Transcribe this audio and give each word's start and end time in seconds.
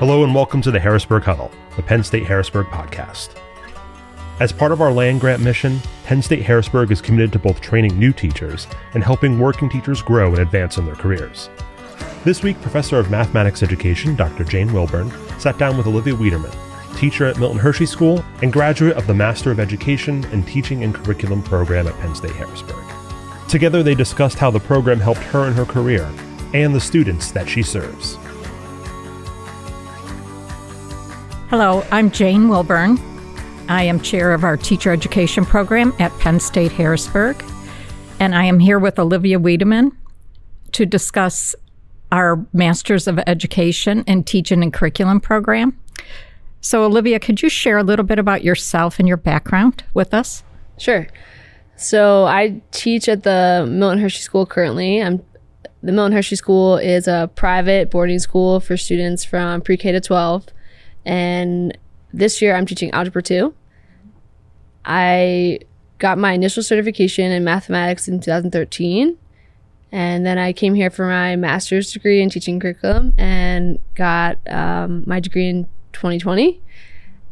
Hello 0.00 0.24
and 0.24 0.34
welcome 0.34 0.62
to 0.62 0.70
the 0.70 0.80
Harrisburg 0.80 1.24
Huddle, 1.24 1.50
the 1.76 1.82
Penn 1.82 2.02
State 2.02 2.24
Harrisburg 2.24 2.68
podcast. 2.68 3.36
As 4.40 4.50
part 4.50 4.72
of 4.72 4.80
our 4.80 4.90
land 4.90 5.20
grant 5.20 5.42
mission, 5.42 5.78
Penn 6.04 6.22
State 6.22 6.40
Harrisburg 6.40 6.90
is 6.90 7.02
committed 7.02 7.34
to 7.34 7.38
both 7.38 7.60
training 7.60 7.98
new 7.98 8.10
teachers 8.10 8.66
and 8.94 9.04
helping 9.04 9.38
working 9.38 9.68
teachers 9.68 10.00
grow 10.00 10.30
and 10.30 10.38
advance 10.38 10.78
in 10.78 10.86
their 10.86 10.94
careers. 10.94 11.50
This 12.24 12.42
week, 12.42 12.58
Professor 12.62 12.98
of 12.98 13.10
Mathematics 13.10 13.62
Education, 13.62 14.16
Dr. 14.16 14.42
Jane 14.42 14.72
Wilburne, 14.72 15.12
sat 15.38 15.58
down 15.58 15.76
with 15.76 15.86
Olivia 15.86 16.14
Weidemann, 16.14 16.56
teacher 16.96 17.26
at 17.26 17.38
Milton 17.38 17.58
Hershey 17.58 17.84
School 17.84 18.24
and 18.40 18.50
graduate 18.50 18.96
of 18.96 19.06
the 19.06 19.12
Master 19.12 19.50
of 19.50 19.60
Education 19.60 20.24
and 20.32 20.46
Teaching 20.48 20.82
and 20.82 20.94
Curriculum 20.94 21.42
program 21.42 21.86
at 21.86 21.98
Penn 22.00 22.14
State 22.14 22.36
Harrisburg. 22.36 22.86
Together, 23.50 23.82
they 23.82 23.94
discussed 23.94 24.38
how 24.38 24.50
the 24.50 24.60
program 24.60 24.98
helped 24.98 25.20
her 25.24 25.46
in 25.46 25.52
her 25.52 25.66
career 25.66 26.10
and 26.54 26.74
the 26.74 26.80
students 26.80 27.32
that 27.32 27.50
she 27.50 27.62
serves. 27.62 28.16
Hello, 31.50 31.84
I'm 31.90 32.12
Jane 32.12 32.48
Wilburne. 32.48 32.96
I 33.68 33.82
am 33.82 33.98
chair 33.98 34.34
of 34.34 34.44
our 34.44 34.56
teacher 34.56 34.92
education 34.92 35.44
program 35.44 35.92
at 35.98 36.16
Penn 36.20 36.38
State 36.38 36.70
Harrisburg, 36.70 37.44
and 38.20 38.36
I 38.36 38.44
am 38.44 38.60
here 38.60 38.78
with 38.78 39.00
Olivia 39.00 39.40
Weidemann 39.40 39.90
to 40.70 40.86
discuss 40.86 41.56
our 42.12 42.46
Masters 42.52 43.08
of 43.08 43.18
Education 43.26 44.04
in 44.06 44.22
Teaching 44.22 44.62
and 44.62 44.72
Curriculum 44.72 45.20
program. 45.20 45.76
So, 46.60 46.84
Olivia, 46.84 47.18
could 47.18 47.42
you 47.42 47.48
share 47.48 47.78
a 47.78 47.82
little 47.82 48.04
bit 48.04 48.20
about 48.20 48.44
yourself 48.44 49.00
and 49.00 49.08
your 49.08 49.16
background 49.16 49.82
with 49.92 50.14
us? 50.14 50.44
Sure. 50.78 51.08
So, 51.74 52.26
I 52.26 52.62
teach 52.70 53.08
at 53.08 53.24
the 53.24 53.66
Milton 53.68 53.98
Hershey 53.98 54.22
School 54.22 54.46
currently. 54.46 55.02
I'm 55.02 55.20
the 55.82 55.90
Milton 55.90 56.12
Hershey 56.12 56.36
School 56.36 56.76
is 56.76 57.08
a 57.08 57.28
private 57.34 57.90
boarding 57.90 58.20
school 58.20 58.60
for 58.60 58.76
students 58.76 59.24
from 59.24 59.62
pre 59.62 59.76
K 59.76 59.90
to 59.90 60.00
12 60.00 60.46
and 61.04 61.76
this 62.12 62.42
year 62.42 62.56
I'm 62.56 62.66
teaching 62.66 62.90
Algebra 62.90 63.22
2. 63.22 63.54
I 64.84 65.60
got 65.98 66.18
my 66.18 66.32
initial 66.32 66.62
certification 66.62 67.30
in 67.30 67.44
mathematics 67.44 68.08
in 68.08 68.20
2013. 68.20 69.16
And 69.92 70.24
then 70.24 70.38
I 70.38 70.52
came 70.52 70.74
here 70.74 70.90
for 70.90 71.06
my 71.06 71.36
master's 71.36 71.92
degree 71.92 72.22
in 72.22 72.30
teaching 72.30 72.60
curriculum 72.60 73.12
and 73.18 73.78
got 73.94 74.38
um, 74.48 75.02
my 75.06 75.20
degree 75.20 75.48
in 75.48 75.64
2020. 75.92 76.60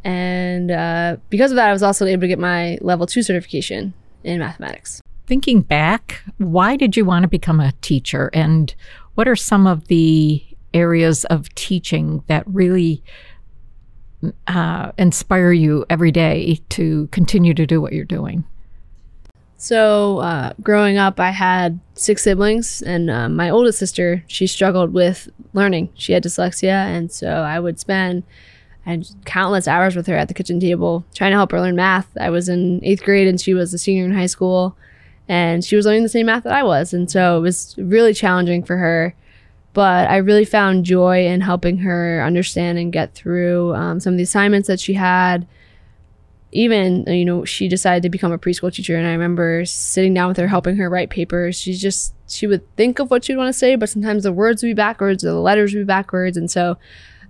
And 0.05 0.70
uh, 0.70 1.16
because 1.30 1.53
of 1.53 1.56
that, 1.56 1.69
I 1.69 1.72
was 1.72 1.82
also 1.82 2.05
able 2.06 2.22
to 2.22 2.28
get 2.28 2.38
my 2.38 2.78
level 2.80 3.06
two 3.06 3.22
certification 3.22 3.94
in 4.25 4.38
mathematics. 4.38 5.00
Thinking 5.27 5.60
back, 5.60 6.22
why 6.38 6.77
did 6.77 6.97
you 6.97 7.05
want 7.05 7.22
to 7.22 7.28
become 7.28 7.60
a 7.60 7.72
teacher? 7.80 8.30
And 8.32 8.75
what 9.14 9.28
are 9.28 9.36
some 9.36 9.66
of 9.66 9.88
the 9.88 10.44
areas 10.75 11.25
of 11.27 11.55
teaching 11.55 12.22
that 12.27 12.44
really 12.47 13.03
uh, 14.47 14.92
inspire 14.98 15.52
you 15.52 15.84
every 15.88 16.12
day 16.12 16.61
to 16.70 17.08
continue 17.08 17.55
to 17.55 17.66
do 17.66 17.80
what 17.80 17.92
you're 17.92 18.05
doing? 18.05 18.44
So, 19.60 20.19
uh, 20.19 20.52
growing 20.62 20.98
up, 20.98 21.19
I 21.19 21.30
had 21.30 21.80
six 21.94 22.22
siblings, 22.22 22.80
and 22.80 23.10
uh, 23.10 23.28
my 23.28 23.50
oldest 23.50 23.78
sister, 23.78 24.22
she 24.28 24.47
struggled 24.47 24.92
with 24.92 25.28
learning. 25.52 25.91
She 25.94 26.12
had 26.12 26.22
dyslexia, 26.22 26.70
and 26.70 27.10
so 27.10 27.28
I 27.28 27.58
would 27.58 27.80
spend 27.80 28.22
I 28.86 29.02
countless 29.25 29.66
hours 29.66 29.97
with 29.97 30.06
her 30.06 30.16
at 30.16 30.28
the 30.28 30.34
kitchen 30.34 30.60
table 30.60 31.05
trying 31.12 31.32
to 31.32 31.36
help 31.36 31.50
her 31.50 31.60
learn 31.60 31.77
math. 31.77 32.08
I 32.19 32.30
was 32.30 32.48
in 32.48 32.80
eighth 32.84 33.03
grade, 33.03 33.27
and 33.27 33.41
she 33.41 33.53
was 33.53 33.75
a 33.75 33.78
senior 33.78 34.05
in 34.05 34.14
high 34.14 34.27
school, 34.27 34.77
and 35.27 35.64
she 35.64 35.75
was 35.75 35.86
learning 35.86 36.05
the 36.05 36.08
same 36.08 36.27
math 36.27 36.44
that 36.44 36.53
I 36.53 36.62
was, 36.62 36.94
and 36.94 37.10
so 37.10 37.36
it 37.36 37.41
was 37.41 37.75
really 37.78 38.14
challenging 38.14 38.62
for 38.62 38.77
her 38.77 39.14
but 39.72 40.08
I 40.11 40.16
really 40.16 40.44
found 40.44 40.84
joy 40.84 41.27
in 41.27 41.41
helping 41.41 41.78
her 41.78 42.22
understand 42.22 42.78
and 42.78 42.92
get 42.92 43.14
through 43.14 43.75
um, 43.75 44.00
some 44.00 44.14
of 44.14 44.16
the 44.16 44.25
assignments 44.25 44.69
that 44.69 44.80
she 44.80 44.94
had. 44.94 45.47
Even, 46.50 47.05
you 47.06 47.27
know, 47.27 47.44
she 47.44 47.69
decided 47.69 48.03
to 48.03 48.09
become 48.09 48.32
a 48.32 48.38
preschool 48.38 48.72
teacher, 48.72 48.97
and 48.97 49.06
I 49.06 49.12
remember 49.12 49.66
sitting 49.66 50.15
down 50.15 50.28
with 50.28 50.38
her, 50.38 50.48
helping 50.48 50.76
her 50.76 50.88
write 50.88 51.10
papers. 51.10 51.60
She's 51.60 51.81
just, 51.81 52.15
she 52.26 52.47
would 52.47 52.65
think 52.75 52.98
of 52.98 53.10
what 53.10 53.25
she'd 53.25 53.37
want 53.37 53.48
to 53.48 53.59
say, 53.59 53.76
but 53.76 53.91
sometimes 53.91 54.22
the 54.22 54.32
words 54.32 54.62
would 54.62 54.70
be 54.70 54.75
backwards 54.75 55.22
or 55.22 55.28
the 55.28 55.34
letters 55.34 55.75
would 55.75 55.81
be 55.81 55.84
backwards. 55.84 56.38
And 56.38 56.50
so 56.50 56.78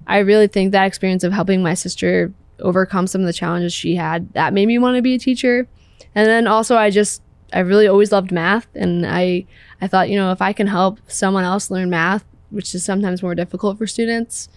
I 0.06 0.18
really 0.18 0.46
think 0.46 0.70
that 0.70 0.86
experience 0.86 1.24
of 1.24 1.32
helping 1.32 1.62
my 1.64 1.74
sister 1.74 2.32
overcome 2.60 3.08
some 3.08 3.20
of 3.20 3.26
the 3.26 3.32
challenges 3.32 3.72
she 3.72 3.96
had, 3.96 4.32
that 4.34 4.52
made 4.54 4.66
me 4.66 4.78
want 4.78 4.94
to 4.94 5.02
be 5.02 5.14
a 5.14 5.18
teacher. 5.18 5.66
And 6.14 6.28
then 6.28 6.46
also, 6.46 6.76
I 6.76 6.90
just, 6.90 7.20
I 7.52 7.60
really 7.60 7.86
always 7.86 8.12
loved 8.12 8.30
math, 8.30 8.68
and 8.74 9.06
I, 9.06 9.46
I 9.80 9.88
thought, 9.88 10.10
you 10.10 10.16
know, 10.16 10.32
if 10.32 10.42
I 10.42 10.52
can 10.52 10.66
help 10.66 10.98
someone 11.08 11.44
else 11.44 11.70
learn 11.70 11.90
math, 11.90 12.24
which 12.50 12.74
is 12.74 12.84
sometimes 12.84 13.22
more 13.22 13.34
difficult 13.34 13.78
for 13.78 13.86
students, 13.86 14.48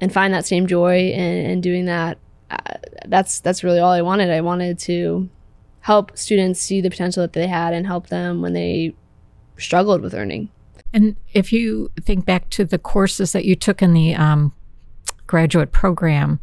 and 0.00 0.12
find 0.12 0.34
that 0.34 0.46
same 0.46 0.66
joy 0.66 1.08
in, 1.10 1.50
in 1.50 1.60
doing 1.60 1.86
that, 1.86 2.18
uh, 2.50 2.56
that's 3.06 3.40
that's 3.40 3.64
really 3.64 3.78
all 3.78 3.92
I 3.92 4.02
wanted. 4.02 4.30
I 4.30 4.40
wanted 4.42 4.78
to 4.80 5.28
help 5.80 6.16
students 6.16 6.60
see 6.60 6.80
the 6.80 6.90
potential 6.90 7.22
that 7.22 7.32
they 7.32 7.46
had 7.46 7.74
and 7.74 7.86
help 7.86 8.08
them 8.08 8.42
when 8.42 8.52
they 8.52 8.94
struggled 9.58 10.02
with 10.02 10.14
learning. 10.14 10.50
And 10.92 11.16
if 11.32 11.52
you 11.52 11.90
think 12.02 12.24
back 12.24 12.50
to 12.50 12.64
the 12.64 12.78
courses 12.78 13.32
that 13.32 13.44
you 13.44 13.56
took 13.56 13.82
in 13.82 13.94
the 13.94 14.14
um, 14.14 14.52
graduate 15.26 15.72
program, 15.72 16.40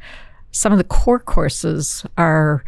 some 0.51 0.71
of 0.71 0.77
the 0.77 0.83
core 0.83 1.19
courses 1.19 2.05
are 2.17 2.63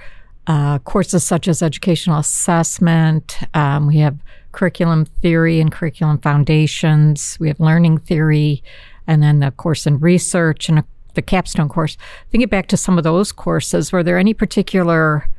uh, 0.48 0.80
courses 0.80 1.24
such 1.24 1.48
as 1.48 1.62
educational 1.62 2.20
assessment. 2.20 3.38
Um, 3.54 3.88
we 3.88 3.98
have 3.98 4.18
curriculum 4.52 5.06
theory 5.06 5.59
and 5.59 5.72
curriculum 5.72 6.20
foundations. 6.20 7.38
We 7.40 7.48
have 7.48 7.59
learning 7.59 8.00
theory, 8.00 8.64
and 9.08 9.22
then 9.24 9.40
the 9.40 9.52
course 9.52 9.88
in 9.88 10.00
research 10.00 10.70
and 10.70 10.80
a, 10.80 10.86
the 11.14 11.22
capstone 11.22 11.70
course. 11.70 11.98
Thinking 12.32 12.50
back 12.50 12.68
to 12.68 12.78
some 12.78 12.98
of 12.98 13.03
those 13.03 13.32
courses, 13.32 13.92
were 13.92 14.03
there 14.03 14.18
any 14.18 14.34
particular 14.34 15.30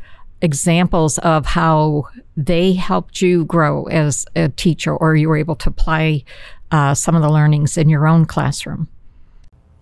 examples 0.40 1.18
of 1.18 1.46
how 1.46 2.08
they 2.36 2.72
helped 2.74 3.22
you 3.22 3.44
grow 3.44 3.84
as 3.84 4.26
a 4.36 4.48
teacher, 4.50 4.94
or 4.96 5.16
you 5.16 5.28
were 5.28 5.36
able 5.36 5.56
to 5.56 5.68
apply 5.68 6.24
uh, 6.70 6.94
some 6.94 7.14
of 7.14 7.22
the 7.22 7.30
learnings 7.30 7.78
in 7.78 7.88
your 7.88 8.06
own 8.06 8.26
classroom? 8.26 8.88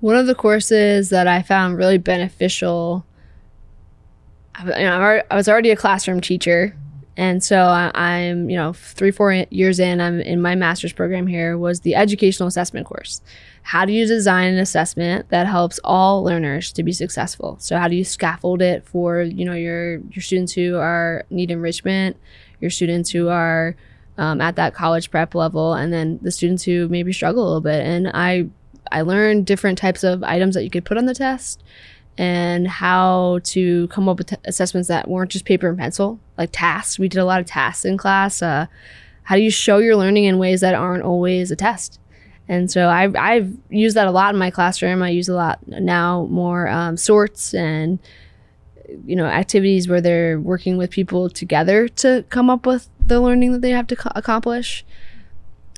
One 0.00 0.16
of 0.16 0.27
the 0.27 0.34
courses 0.34 1.11
that 1.11 1.27
I 1.28 1.43
found 1.43 1.78
really 1.78 1.99
beneficial. 1.99 3.06
You 4.60 4.84
know, 4.84 5.22
I 5.30 5.34
was 5.36 5.48
already 5.48 5.70
a 5.70 5.76
classroom 5.76 6.20
teacher, 6.20 6.76
and 7.16 7.42
so 7.42 7.58
I, 7.58 8.18
am 8.18 8.48
you 8.48 8.56
know, 8.56 8.72
three, 8.72 9.10
four 9.10 9.32
years 9.50 9.78
in, 9.78 10.00
I'm 10.00 10.20
in 10.20 10.40
my 10.40 10.54
master's 10.54 10.92
program 10.92 11.26
here, 11.26 11.58
was 11.58 11.80
the 11.80 11.94
educational 11.94 12.46
assessment 12.46 12.86
course. 12.86 13.20
How 13.62 13.84
do 13.84 13.92
you 13.92 14.06
design 14.06 14.54
an 14.54 14.58
assessment 14.58 15.28
that 15.28 15.46
helps 15.46 15.78
all 15.84 16.24
learners 16.24 16.72
to 16.72 16.82
be 16.82 16.92
successful? 16.92 17.56
So 17.60 17.76
how 17.76 17.88
do 17.88 17.96
you 17.96 18.04
scaffold 18.04 18.62
it 18.62 18.86
for, 18.86 19.20
you 19.20 19.44
know, 19.44 19.52
your, 19.52 19.98
your 19.98 20.22
students 20.22 20.52
who 20.52 20.76
are 20.76 21.24
need 21.28 21.50
enrichment, 21.50 22.16
your 22.60 22.70
students 22.70 23.10
who 23.10 23.28
are 23.28 23.76
um, 24.16 24.40
at 24.40 24.56
that 24.56 24.74
college 24.74 25.10
prep 25.10 25.34
level, 25.34 25.74
and 25.74 25.92
then 25.92 26.19
the 26.22 26.30
students 26.30 26.62
who 26.62 26.88
maybe 26.88 27.12
struggle 27.12 27.42
a 27.42 27.46
little 27.46 27.60
bit. 27.60 27.84
And 27.84 28.10
I, 28.14 28.48
I 28.90 29.02
learned 29.02 29.46
different 29.46 29.78
types 29.78 30.02
of 30.02 30.22
items 30.22 30.54
that 30.54 30.64
you 30.64 30.70
could 30.70 30.84
put 30.84 30.96
on 30.96 31.06
the 31.06 31.14
test 31.14 31.62
and 32.19 32.69
how 32.69 33.41
to 33.45 33.89
come 33.89 34.09
up 34.09 34.19
with 34.19 34.28
t- 34.28 34.37
assessments 34.45 34.89
that 34.89 35.09
weren't 35.09 35.31
just 35.31 35.45
paper 35.45 35.69
and 35.69 35.78
pencil, 35.78 36.21
like 36.37 36.50
tasks. 36.53 36.99
We 36.99 37.09
did 37.09 37.19
a 37.19 37.25
lot 37.25 37.41
of 37.41 37.47
tasks 37.47 37.84
in 37.84 37.97
class. 37.97 38.43
Uh, 38.43 38.67
how 39.25 39.37
do 39.37 39.43
you 39.43 39.50
show 39.50 39.78
your 39.78 39.97
learning 39.97 40.25
in 40.25 40.39
ways 40.39 40.61
that 40.61 40.75
aren't 40.75 41.05
always 41.05 41.50
a 41.50 41.56
test? 41.56 41.99
And 42.49 42.71
so 42.71 42.89
I've, 42.89 43.17
I've 43.17 43.56
used 43.71 43.97
that 43.97 44.06
a 44.06 44.11
lot 44.11 44.34
in 44.34 44.39
my 44.39 44.50
classroom. 44.50 45.03
I 45.03 45.11
use 45.11 45.28
a 45.28 45.34
lot 45.34 45.61
now 45.67 46.27
more 46.31 46.69
um, 46.69 46.97
sorts 46.97 47.55
and 47.55 47.99
you 49.06 49.17
know 49.17 49.27
activities 49.27 49.89
where 49.89 50.00
they're 50.00 50.39
working 50.39 50.77
with 50.77 50.91
people 50.91 51.31
together 51.31 51.89
to 51.89 52.25
come 52.29 52.50
up 52.50 52.67
with 52.67 52.89
the 53.05 53.21
learning 53.21 53.53
that 53.53 53.62
they 53.62 53.71
have 53.71 53.87
to 53.87 53.97
co- 53.97 54.12
accomplish 54.15 54.84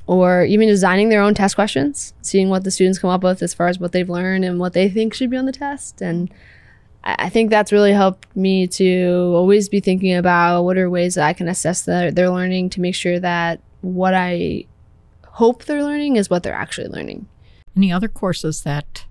or 0.06 0.44
even 0.44 0.68
designing 0.68 1.08
their 1.08 1.22
own 1.22 1.34
test 1.34 1.54
questions, 1.54 2.12
seeing 2.20 2.50
what 2.50 2.64
the 2.64 2.70
students 2.70 2.98
come 2.98 3.10
up 3.10 3.22
with 3.22 3.42
as 3.42 3.54
far 3.54 3.68
as 3.68 3.78
what 3.78 3.92
they've 3.92 4.10
learned 4.10 4.44
and 4.44 4.60
what 4.60 4.72
they 4.74 4.88
think 4.88 5.14
should 5.14 5.30
be 5.30 5.36
on 5.36 5.46
the 5.46 5.52
test. 5.52 6.02
And 6.02 6.30
I 7.04 7.28
think 7.28 7.50
that's 7.50 7.72
really 7.72 7.92
helped 7.92 8.34
me 8.36 8.66
to 8.68 9.32
always 9.34 9.68
be 9.68 9.80
thinking 9.80 10.14
about 10.14 10.62
what 10.62 10.78
are 10.78 10.90
ways 10.90 11.14
that 11.14 11.26
I 11.26 11.32
can 11.32 11.48
assess 11.48 11.82
their, 11.82 12.10
their 12.10 12.30
learning 12.30 12.70
to 12.70 12.80
make 12.80 12.94
sure 12.94 13.18
that 13.20 13.60
what 13.80 14.14
I 14.14 14.66
hope 15.26 15.64
they're 15.64 15.82
learning 15.82 16.16
is 16.16 16.30
what 16.30 16.42
they're 16.42 16.54
actually 16.54 16.88
learning. 16.88 17.26
Any 17.76 17.92
other 17.92 18.08
courses 18.08 18.62
that 18.62 19.04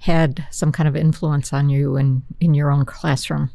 had 0.00 0.46
some 0.50 0.72
kind 0.72 0.88
of 0.88 0.94
influence 0.96 1.52
on 1.52 1.68
you 1.68 1.96
in, 1.96 2.22
in 2.40 2.54
your 2.54 2.70
own 2.70 2.84
classroom? 2.84 3.50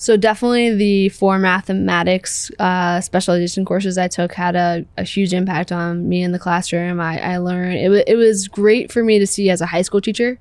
So 0.00 0.16
definitely 0.16 0.74
the 0.74 1.10
four 1.10 1.38
mathematics 1.38 2.50
uh, 2.58 3.02
specialization 3.02 3.66
courses 3.66 3.98
I 3.98 4.08
took 4.08 4.32
had 4.32 4.56
a, 4.56 4.86
a, 4.96 5.04
huge 5.04 5.34
impact 5.34 5.72
on 5.72 6.08
me 6.08 6.22
in 6.22 6.32
the 6.32 6.38
classroom. 6.38 6.98
I, 6.98 7.20
I 7.20 7.36
learned 7.36 7.74
it, 7.74 7.84
w- 7.84 8.04
it 8.06 8.16
was 8.16 8.48
great 8.48 8.90
for 8.90 9.04
me 9.04 9.18
to 9.18 9.26
see 9.26 9.50
as 9.50 9.60
a 9.60 9.66
high 9.66 9.82
school 9.82 10.00
teacher 10.00 10.38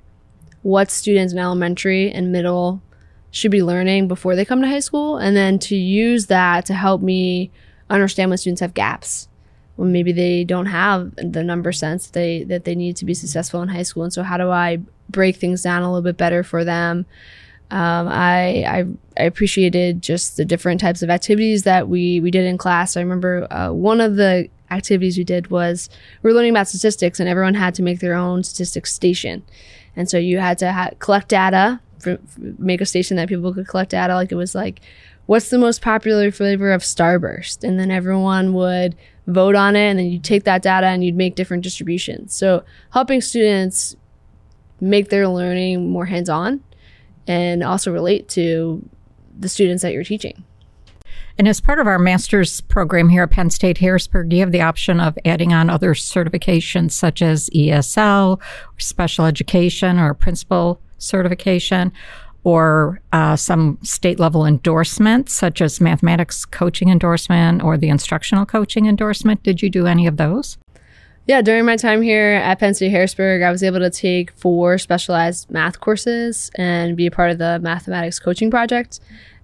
what 0.62 0.90
students 0.90 1.34
in 1.34 1.40
elementary 1.40 2.10
and 2.10 2.32
middle 2.32 2.82
should 3.32 3.52
be 3.52 3.62
learning 3.62 4.08
before 4.08 4.34
they 4.34 4.46
come 4.46 4.62
to 4.62 4.68
high 4.68 4.80
school, 4.80 5.18
and 5.18 5.36
then 5.36 5.60
to 5.60 5.76
use 5.76 6.28
that 6.28 6.66
to 6.68 6.74
help 6.74 7.02
me 7.02 7.52
understand 7.90 8.32
when 8.32 8.38
students 8.38 8.62
have 8.62 8.74
gaps 8.74 9.28
when 9.76 9.92
maybe 9.92 10.14
they 10.14 10.46
don't 10.46 10.68
have 10.68 11.14
the 11.18 11.44
number 11.44 11.74
sense 11.74 12.08
they 12.12 12.44
that 12.46 12.64
they 12.64 12.76
need 12.76 12.96
to 12.96 13.04
be 13.04 13.14
successful 13.14 13.62
in 13.62 13.68
high 13.68 13.84
school. 13.84 14.04
And 14.04 14.14
so, 14.14 14.24
how 14.24 14.38
do 14.38 14.50
I 14.52 14.80
break 15.10 15.36
things 15.36 15.64
down 15.64 15.82
a 15.82 15.92
little 15.92 16.02
bit 16.02 16.16
better 16.16 16.44
for 16.44 16.64
them? 16.64 17.06
Um, 17.72 18.08
I, 18.08 18.64
I, 18.64 18.86
I 19.18 19.24
appreciated 19.24 20.02
just 20.02 20.38
the 20.38 20.46
different 20.46 20.82
types 20.82 21.04
of 21.04 21.10
activities 21.10 21.64
that 21.64 21.88
we 21.88 22.20
we 22.20 22.32
did 22.32 22.46
in 22.46 22.58
class. 22.58 22.98
I 22.98 23.02
remember 23.02 23.52
uh, 23.52 23.72
one 23.72 24.02
of 24.02 24.16
the 24.16 24.50
activities 24.72 25.18
we 25.18 25.24
did 25.24 25.52
was 25.52 25.90
we 26.24 26.30
were 26.30 26.36
learning 26.36 26.52
about 26.52 26.68
statistics, 26.68 27.20
and 27.20 27.30
everyone 27.30 27.54
had 27.54 27.76
to 27.76 27.84
make 27.84 28.00
their 28.00 28.16
own 28.16 28.44
statistics 28.44 28.94
station. 28.94 29.44
And 29.96 30.10
so 30.10 30.18
you 30.18 30.40
had 30.40 30.58
to 30.60 30.72
ha- 30.72 30.92
collect 31.00 31.30
data, 31.30 31.80
for, 32.00 32.18
make 32.58 32.82
a 32.82 32.86
station 32.86 33.18
that 33.18 33.28
people 33.28 33.54
could 33.54 33.68
collect 33.68 33.92
data. 33.92 34.16
Like 34.16 34.32
it 34.32 34.36
was 34.36 34.56
like, 34.56 34.82
what's 35.26 35.50
the 35.50 35.60
most 35.60 35.82
popular 35.82 36.32
flavor 36.32 36.72
of 36.72 36.82
Starburst? 36.82 37.64
And 37.64 37.80
then 37.80 37.92
everyone 37.92 38.54
would 38.54 38.96
vote 39.28 39.56
on 39.56 39.76
it, 39.76 39.90
and 39.90 40.00
then 40.00 40.08
you'd 40.08 40.24
take 40.24 40.44
that 40.46 40.64
data 40.64 40.88
and 40.88 41.04
you'd 41.04 41.16
make 41.16 41.36
different 41.36 41.64
distributions. 41.64 42.34
So 42.34 42.64
helping 42.92 43.22
students 43.22 43.96
make 44.82 45.10
their 45.10 45.28
learning 45.28 45.90
more 45.90 46.06
hands 46.06 46.30
on 46.30 46.64
and 47.28 47.64
also 47.64 47.92
relate 47.92 48.28
to 48.30 48.88
the 49.38 49.50
students 49.50 49.84
that 49.84 49.94
you're 49.94 50.04
teaching. 50.04 50.44
And 51.38 51.48
as 51.48 51.62
part 51.62 51.80
of 51.80 51.88
our 51.88 51.98
master's 51.98 52.60
program 52.60 53.08
here 53.08 53.24
at 53.24 53.32
Penn 53.32 53.50
State 53.50 53.78
Harrisburg, 53.78 54.34
you 54.34 54.42
have 54.42 54.52
the 54.52 54.62
option 54.62 55.00
of 55.00 55.18
adding 55.24 55.54
on 55.54 55.70
other 55.70 55.94
certifications 55.94 56.92
such 56.92 57.22
as 57.22 57.50
ESL, 57.52 58.42
special 58.78 59.24
education, 59.24 60.00
or 60.00 60.14
principal 60.14 60.82
certification, 60.98 61.94
or 62.44 63.02
uh, 63.14 63.38
some 63.38 63.78
state 63.84 64.20
level 64.20 64.46
endorsements 64.46 65.34
such 65.34 65.62
as 65.62 65.80
mathematics 65.80 66.46
coaching 66.46 66.90
endorsement 66.90 67.64
or 67.64 67.78
the 67.78 67.88
instructional 67.88 68.46
coaching 68.46 68.86
endorsement. 68.86 69.42
Did 69.42 69.62
you 69.62 69.70
do 69.70 69.88
any 69.88 70.08
of 70.08 70.18
those? 70.18 70.58
Yeah, 71.30 71.44
during 71.44 71.64
my 71.64 71.76
time 71.76 72.02
here 72.02 72.42
at 72.44 72.58
Penn 72.58 72.74
State 72.74 72.90
Harrisburg, 72.90 73.44
I 73.44 73.52
was 73.52 73.62
able 73.62 73.78
to 73.82 73.92
take 73.92 74.32
four 74.32 74.80
specialized 74.80 75.52
math 75.52 75.80
courses 75.80 76.50
and 76.56 76.98
be 76.98 77.06
a 77.06 77.12
part 77.12 77.30
of 77.30 77.38
the 77.38 77.60
mathematics 77.60 78.18
coaching 78.18 78.50
project. 78.50 79.00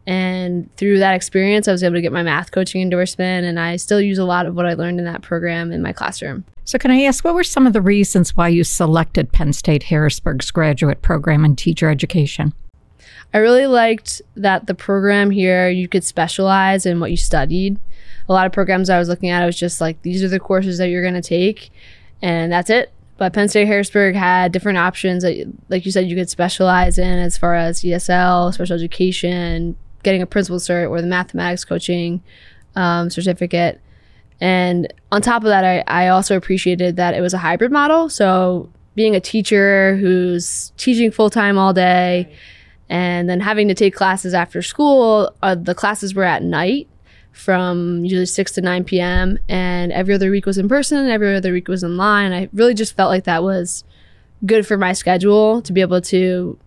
And 0.08 0.68
through 0.78 0.98
that 0.98 1.14
experience, 1.14 1.68
I 1.68 1.74
was 1.74 1.84
able 1.84 1.94
to 1.94 2.02
get 2.02 2.12
my 2.12 2.24
math 2.24 2.50
coaching 2.50 2.82
endorsement, 2.82 3.46
and 3.46 3.60
I 3.60 3.76
still 3.76 4.02
use 4.02 4.18
a 4.18 4.26
lot 4.26 4.48
of 4.48 4.56
what 4.56 4.66
I 4.66 4.74
learned 4.74 4.98
in 4.98 5.06
that 5.06 5.22
program 5.22 5.72
in 5.72 5.84
my 5.84 5.94
classroom. 5.94 6.44
So, 6.64 6.80
can 6.80 6.90
I 6.90 7.04
ask 7.04 7.24
what 7.24 7.36
were 7.36 7.44
some 7.44 7.68
of 7.68 7.74
the 7.74 7.82
reasons 7.84 8.36
why 8.36 8.48
you 8.48 8.64
selected 8.64 9.32
Penn 9.32 9.54
State 9.54 9.84
Harrisburg's 9.84 10.50
graduate 10.50 11.04
program 11.04 11.46
in 11.46 11.56
teacher 11.56 11.92
education? 11.92 12.56
I 13.32 13.38
really 13.38 13.68
liked 13.68 14.24
that 14.36 14.66
the 14.66 14.74
program 14.74 15.30
here, 15.30 15.70
you 15.70 15.88
could 15.88 16.04
specialize 16.04 16.88
in 16.88 17.00
what 17.00 17.12
you 17.12 17.18
studied. 17.18 17.80
A 18.27 18.33
lot 18.33 18.45
of 18.45 18.51
programs 18.51 18.89
I 18.89 18.98
was 18.98 19.07
looking 19.07 19.30
at, 19.30 19.44
I 19.44 19.45
was 19.45 19.57
just 19.57 19.80
like, 19.81 20.01
these 20.01 20.24
are 20.24 20.27
the 20.27 20.39
courses 20.39 20.77
that 20.80 20.89
you're 20.89 21.01
going 21.01 21.13
to 21.13 21.22
take, 21.22 21.72
and 22.22 22.51
that's 22.51 22.69
it. 22.69 22.92
But 23.18 23.33
Penn 23.33 23.48
State 23.48 23.68
Harrisburg 23.68 24.16
had 24.16 24.51
different 24.51 24.77
options 24.77 25.24
that, 25.24 25.51
like 25.69 25.86
you 25.86 25.92
said, 25.92 26.07
you 26.07 26.16
could 26.16 26.30
specialize 26.30 26.98
in 26.98 27.19
as 27.19 27.38
far 27.38 27.56
as 27.56 27.81
ESL, 27.81 28.54
special 28.54 28.75
education, 28.75 29.77
getting 30.04 30.22
a 30.22 30.25
principal 30.25 30.60
cert 30.60 30.89
or 30.89 31.01
the 31.01 31.07
mathematics 31.07 31.63
coaching 31.63 32.22
um, 32.75 33.10
certificate. 33.10 33.80
And 34.42 34.92
on 35.12 35.22
top 35.22 35.44
of 35.44 35.48
that, 35.48 35.63
I, 35.63 35.83
I 35.88 36.07
also 36.10 36.36
appreciated 36.36 36.98
that 36.98 37.13
it 37.13 37.22
was 37.22 37.33
a 37.33 37.38
hybrid 37.38 37.72
model. 37.72 38.10
So 38.10 38.69
being 38.95 39.16
a 39.16 39.22
teacher 39.22 39.95
who's 39.95 40.74
teaching 40.77 41.10
full 41.10 41.30
time 41.30 41.57
all 41.57 41.74
day 41.74 42.33
and 42.89 43.30
then 43.30 43.39
having 43.39 43.68
to 43.69 43.74
take 43.74 43.95
classes 43.95 44.33
after 44.33 44.62
school, 44.62 45.33
uh, 45.42 45.56
the 45.56 45.74
classes 45.74 46.13
were 46.13 46.24
at 46.24 46.44
night 46.44 46.88
from 47.36 48.04
usually 48.06 48.26
6 48.26 48.52
to 48.54 48.62
9 48.62 48.84
p.m. 48.86 49.38
And 49.50 49.92
every 49.92 50.16
other 50.16 50.32
week 50.32 50.46
was 50.46 50.58
in 50.58 50.70
person, 50.70 50.98
and 50.98 51.10
every 51.10 51.36
other 51.36 51.52
week 51.52 51.68
was 51.68 51.84
online. 51.84 52.32
I 52.32 52.50
really 52.54 52.74
just 52.74 52.96
felt 52.96 53.10
like 53.10 53.26
that 53.26 53.44
was 53.44 53.84
good 54.46 54.66
for 54.66 54.78
my 54.78 54.94
schedule 54.94 55.62
to 55.62 55.74
be 55.74 55.82
able 55.82 56.02
to 56.02 56.58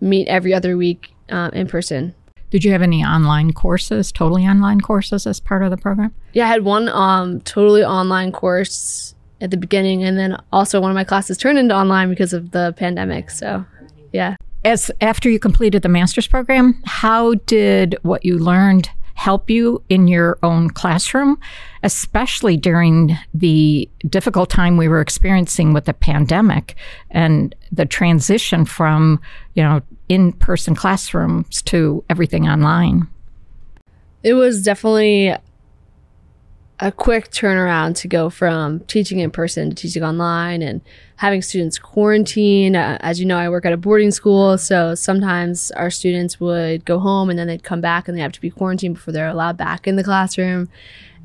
meet 0.00 0.28
every 0.28 0.54
other 0.54 0.76
week 0.76 1.12
um, 1.30 1.50
in 1.52 1.66
person. 1.66 2.14
Did 2.50 2.64
you 2.64 2.72
have 2.72 2.80
any 2.80 3.04
online 3.04 3.52
courses, 3.52 4.10
totally 4.10 4.46
online 4.46 4.80
courses 4.80 5.26
as 5.26 5.38
part 5.38 5.62
of 5.62 5.70
the 5.70 5.76
program? 5.76 6.14
Yeah, 6.32 6.46
I 6.46 6.48
had 6.48 6.64
one 6.64 6.88
um, 6.88 7.40
totally 7.42 7.84
online 7.84 8.32
course 8.32 9.14
at 9.40 9.50
the 9.50 9.56
beginning, 9.56 10.02
and 10.02 10.16
then 10.18 10.36
also 10.52 10.80
one 10.80 10.90
of 10.90 10.94
my 10.94 11.04
classes 11.04 11.36
turned 11.36 11.58
into 11.58 11.74
online 11.74 12.08
because 12.08 12.32
of 12.32 12.52
the 12.52 12.72
pandemic. 12.76 13.30
So, 13.30 13.64
yeah. 14.12 14.36
As 14.64 14.90
after 15.00 15.28
you 15.28 15.38
completed 15.38 15.82
the 15.82 15.88
master's 15.88 16.26
program, 16.26 16.80
how 16.84 17.34
did 17.46 17.96
what 18.02 18.24
you 18.24 18.38
learned 18.38 18.90
help 19.18 19.50
you 19.50 19.82
in 19.88 20.06
your 20.06 20.38
own 20.44 20.70
classroom, 20.70 21.40
especially 21.82 22.56
during 22.56 23.18
the 23.34 23.88
difficult 24.08 24.48
time 24.48 24.76
we 24.76 24.86
were 24.86 25.00
experiencing 25.00 25.72
with 25.72 25.86
the 25.86 25.92
pandemic 25.92 26.76
and 27.10 27.52
the 27.72 27.84
transition 27.84 28.64
from, 28.64 29.20
you 29.54 29.62
know, 29.62 29.82
in 30.08 30.32
person 30.32 30.76
classrooms 30.76 31.60
to 31.62 32.04
everything 32.08 32.48
online? 32.48 33.08
It 34.22 34.34
was 34.34 34.62
definitely 34.62 35.34
a 36.80 36.92
quick 36.92 37.30
turnaround 37.30 37.96
to 37.96 38.06
go 38.06 38.30
from 38.30 38.80
teaching 38.80 39.18
in 39.18 39.30
person 39.30 39.68
to 39.68 39.74
teaching 39.74 40.04
online 40.04 40.62
and 40.62 40.80
having 41.16 41.42
students 41.42 41.78
quarantine. 41.78 42.76
Uh, 42.76 42.96
as 43.00 43.18
you 43.18 43.26
know, 43.26 43.36
I 43.36 43.48
work 43.48 43.66
at 43.66 43.72
a 43.72 43.76
boarding 43.76 44.12
school, 44.12 44.56
so 44.58 44.94
sometimes 44.94 45.72
our 45.72 45.90
students 45.90 46.38
would 46.38 46.84
go 46.84 47.00
home 47.00 47.30
and 47.30 47.38
then 47.38 47.48
they'd 47.48 47.64
come 47.64 47.80
back 47.80 48.06
and 48.06 48.16
they 48.16 48.22
have 48.22 48.32
to 48.32 48.40
be 48.40 48.50
quarantined 48.50 48.94
before 48.94 49.12
they're 49.12 49.28
allowed 49.28 49.56
back 49.56 49.88
in 49.88 49.96
the 49.96 50.04
classroom. 50.04 50.68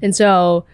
And 0.02 0.16
so 0.16 0.66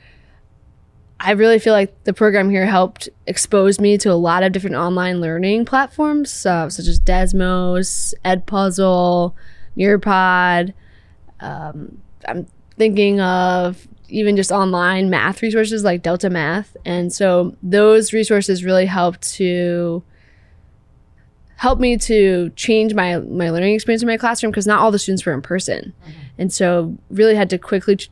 I 1.20 1.32
really 1.32 1.60
feel 1.60 1.74
like 1.74 2.06
the 2.06 2.14
program 2.14 2.50
here 2.50 2.66
helped 2.66 3.10
expose 3.28 3.82
me 3.82 3.98
to 3.98 4.12
a 4.12 4.16
lot 4.16 4.44
of 4.44 4.54
different 4.54 4.78
online 4.78 5.20
learning 5.20 5.66
platforms, 5.66 6.46
uh, 6.46 6.70
such 6.70 6.88
as 6.88 7.02
Desmos, 7.02 8.14
Edpuzzle, 8.24 9.34
Nearpod. 9.78 10.74
Um, 11.42 12.02
I'm 12.26 12.48
thinking 12.78 13.20
of 13.20 13.86
even 14.10 14.36
just 14.36 14.52
online 14.52 15.10
math 15.10 15.42
resources 15.42 15.84
like 15.84 16.02
Delta 16.02 16.30
Math. 16.30 16.76
And 16.86 17.12
so 17.12 17.56
those 17.64 18.14
resources 18.14 18.64
really 18.64 18.86
helped 18.86 19.34
to 19.36 20.04
help 21.56 21.80
me 21.80 21.98
to 21.98 22.52
change 22.56 22.94
my 22.94 23.18
my 23.18 23.50
learning 23.50 23.76
experience 23.76 24.02
in 24.02 24.08
my 24.08 24.18
classroom 24.18 24.52
because 24.52 24.68
not 24.68 24.80
all 24.80 24.92
the 24.92 25.00
students 25.00 25.26
were 25.26 25.34
in 25.34 25.42
person. 25.42 25.94
Mm-hmm. 26.02 26.12
And 26.38 26.54
so 26.54 26.98
really 27.10 27.36
had 27.36 27.50
to 27.50 27.58
quickly 27.58 27.98
ch- 27.98 28.10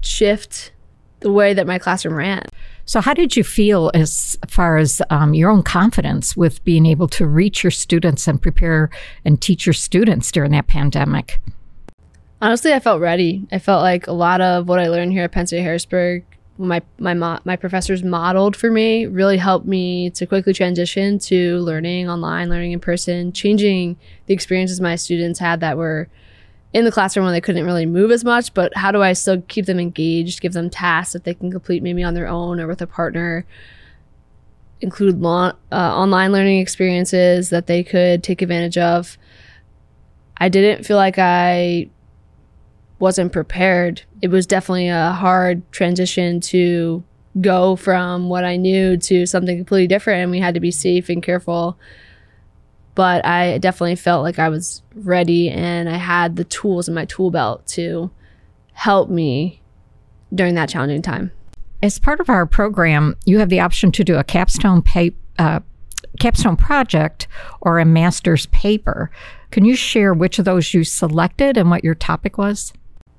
shift 0.00 0.72
the 1.20 1.32
way 1.32 1.54
that 1.54 1.66
my 1.66 1.78
classroom 1.78 2.14
ran. 2.14 2.44
So, 2.86 3.00
how 3.00 3.14
did 3.14 3.36
you 3.36 3.42
feel 3.42 3.90
as 3.94 4.36
far 4.46 4.76
as 4.76 5.00
um, 5.08 5.32
your 5.32 5.50
own 5.50 5.62
confidence 5.62 6.36
with 6.36 6.62
being 6.64 6.84
able 6.84 7.08
to 7.08 7.26
reach 7.26 7.64
your 7.64 7.70
students 7.70 8.28
and 8.28 8.40
prepare 8.40 8.90
and 9.24 9.40
teach 9.40 9.64
your 9.64 9.72
students 9.72 10.30
during 10.30 10.52
that 10.52 10.66
pandemic? 10.66 11.40
Honestly, 12.44 12.74
I 12.74 12.78
felt 12.78 13.00
ready. 13.00 13.46
I 13.50 13.58
felt 13.58 13.80
like 13.80 14.06
a 14.06 14.12
lot 14.12 14.42
of 14.42 14.68
what 14.68 14.78
I 14.78 14.88
learned 14.88 15.12
here 15.12 15.24
at 15.24 15.32
Penn 15.32 15.46
State 15.46 15.62
Harrisburg, 15.62 16.24
my 16.58 16.82
my 16.98 17.14
mo- 17.14 17.38
my 17.46 17.56
professors 17.56 18.02
modeled 18.02 18.54
for 18.54 18.70
me, 18.70 19.06
really 19.06 19.38
helped 19.38 19.64
me 19.64 20.10
to 20.10 20.26
quickly 20.26 20.52
transition 20.52 21.18
to 21.20 21.56
learning 21.60 22.10
online, 22.10 22.50
learning 22.50 22.72
in 22.72 22.80
person, 22.80 23.32
changing 23.32 23.96
the 24.26 24.34
experiences 24.34 24.78
my 24.78 24.94
students 24.94 25.38
had 25.38 25.60
that 25.60 25.78
were 25.78 26.10
in 26.74 26.84
the 26.84 26.92
classroom 26.92 27.24
when 27.24 27.32
they 27.32 27.40
couldn't 27.40 27.64
really 27.64 27.86
move 27.86 28.10
as 28.10 28.24
much, 28.24 28.52
but 28.52 28.76
how 28.76 28.92
do 28.92 29.00
I 29.00 29.14
still 29.14 29.40
keep 29.40 29.64
them 29.64 29.80
engaged, 29.80 30.42
give 30.42 30.52
them 30.52 30.68
tasks 30.68 31.14
that 31.14 31.24
they 31.24 31.32
can 31.32 31.50
complete 31.50 31.82
maybe 31.82 32.02
on 32.02 32.12
their 32.12 32.28
own 32.28 32.60
or 32.60 32.66
with 32.66 32.82
a 32.82 32.86
partner? 32.86 33.46
Include 34.82 35.24
uh, 35.24 35.54
online 35.72 36.30
learning 36.30 36.60
experiences 36.60 37.48
that 37.48 37.68
they 37.68 37.82
could 37.82 38.22
take 38.22 38.42
advantage 38.42 38.76
of. 38.76 39.16
I 40.36 40.50
didn't 40.50 40.84
feel 40.84 40.98
like 40.98 41.18
I 41.18 41.88
wasn't 43.04 43.32
prepared. 43.32 44.00
It 44.22 44.28
was 44.28 44.46
definitely 44.46 44.88
a 44.88 45.10
hard 45.10 45.70
transition 45.72 46.40
to 46.40 47.04
go 47.38 47.76
from 47.76 48.30
what 48.30 48.44
I 48.44 48.56
knew 48.56 48.96
to 48.96 49.26
something 49.26 49.58
completely 49.58 49.86
different, 49.86 50.22
and 50.22 50.30
we 50.30 50.40
had 50.40 50.54
to 50.54 50.60
be 50.60 50.70
safe 50.70 51.10
and 51.10 51.22
careful. 51.22 51.78
But 52.94 53.26
I 53.26 53.58
definitely 53.58 53.96
felt 53.96 54.22
like 54.22 54.38
I 54.38 54.48
was 54.48 54.82
ready 54.94 55.50
and 55.50 55.86
I 55.86 55.98
had 55.98 56.36
the 56.36 56.44
tools 56.44 56.88
in 56.88 56.94
my 56.94 57.04
tool 57.04 57.30
belt 57.30 57.66
to 57.68 58.10
help 58.72 59.10
me 59.10 59.60
during 60.34 60.54
that 60.54 60.70
challenging 60.70 61.02
time. 61.02 61.30
As 61.82 61.98
part 61.98 62.20
of 62.20 62.30
our 62.30 62.46
program, 62.46 63.16
you 63.26 63.38
have 63.38 63.50
the 63.50 63.60
option 63.60 63.92
to 63.92 64.02
do 64.02 64.16
a 64.16 64.24
capstone 64.24 64.82
uh, 65.38 65.60
capstone 66.18 66.56
project 66.56 67.26
or 67.60 67.78
a 67.78 67.84
master's 67.84 68.46
paper. 68.46 69.10
Can 69.50 69.66
you 69.66 69.76
share 69.76 70.14
which 70.14 70.38
of 70.38 70.46
those 70.46 70.72
you 70.72 70.84
selected 70.84 71.58
and 71.58 71.68
what 71.68 71.84
your 71.84 71.94
topic 71.94 72.38
was? 72.38 72.72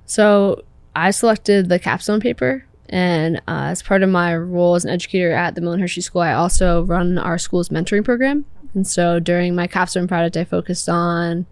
So 0.06 0.62
I 0.94 1.10
selected 1.10 1.68
the 1.68 1.78
capstone 1.78 2.20
paper, 2.20 2.64
and 2.88 3.36
uh, 3.48 3.70
as 3.70 3.82
part 3.82 4.02
of 4.02 4.08
my 4.08 4.36
role 4.36 4.76
as 4.76 4.84
an 4.84 4.90
educator 4.90 5.32
at 5.32 5.54
the 5.54 5.60
Milton 5.60 5.80
Hershey 5.80 6.00
School, 6.00 6.22
I 6.22 6.32
also 6.32 6.84
run 6.84 7.18
our 7.18 7.38
school's 7.38 7.68
mentoring 7.68 8.04
program. 8.04 8.44
And 8.74 8.86
so 8.86 9.18
during 9.18 9.54
my 9.54 9.66
capstone 9.66 10.06
project, 10.06 10.36
I 10.36 10.44
focused 10.44 10.88
on 10.88 11.46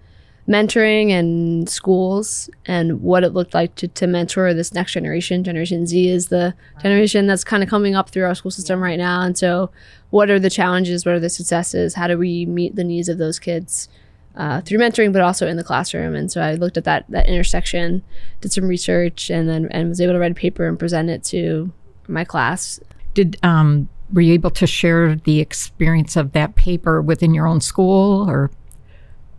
mentoring 0.48 1.10
and 1.10 1.68
schools 1.68 2.50
and 2.66 3.00
what 3.00 3.24
it 3.24 3.30
looked 3.30 3.54
like 3.54 3.74
to, 3.76 3.88
to 3.88 4.06
mentor 4.06 4.52
this 4.52 4.74
next 4.74 4.92
generation. 4.92 5.42
Generation 5.42 5.86
Z 5.86 6.08
is 6.08 6.28
the 6.28 6.54
generation 6.82 7.26
that's 7.26 7.44
kind 7.44 7.62
of 7.62 7.68
coming 7.68 7.94
up 7.94 8.10
through 8.10 8.24
our 8.24 8.34
school 8.34 8.50
system 8.50 8.82
right 8.82 8.98
now. 8.98 9.22
And 9.22 9.36
so, 9.36 9.70
what 10.10 10.30
are 10.30 10.38
the 10.38 10.50
challenges? 10.50 11.04
What 11.04 11.14
are 11.14 11.20
the 11.20 11.30
successes? 11.30 11.94
How 11.94 12.06
do 12.06 12.18
we 12.18 12.46
meet 12.46 12.76
the 12.76 12.84
needs 12.84 13.08
of 13.08 13.18
those 13.18 13.38
kids 13.38 13.88
uh, 14.36 14.60
through 14.60 14.78
mentoring, 14.78 15.12
but 15.12 15.22
also 15.22 15.46
in 15.46 15.56
the 15.56 15.64
classroom? 15.64 16.14
And 16.14 16.30
so, 16.30 16.40
I 16.40 16.54
looked 16.54 16.76
at 16.76 16.84
that 16.84 17.04
that 17.08 17.28
intersection, 17.28 18.02
did 18.40 18.52
some 18.52 18.66
research, 18.66 19.30
and 19.30 19.48
then 19.48 19.68
and 19.70 19.88
was 19.88 20.00
able 20.00 20.14
to 20.14 20.18
write 20.18 20.32
a 20.32 20.34
paper 20.34 20.66
and 20.66 20.78
present 20.78 21.10
it 21.10 21.24
to 21.24 21.72
my 22.08 22.24
class. 22.24 22.80
Did 23.14 23.38
um, 23.42 23.88
were 24.12 24.20
you 24.20 24.34
able 24.34 24.50
to 24.50 24.66
share 24.66 25.16
the 25.16 25.40
experience 25.40 26.16
of 26.16 26.32
that 26.32 26.54
paper 26.54 27.00
within 27.00 27.34
your 27.34 27.46
own 27.46 27.60
school 27.60 28.28
or 28.28 28.50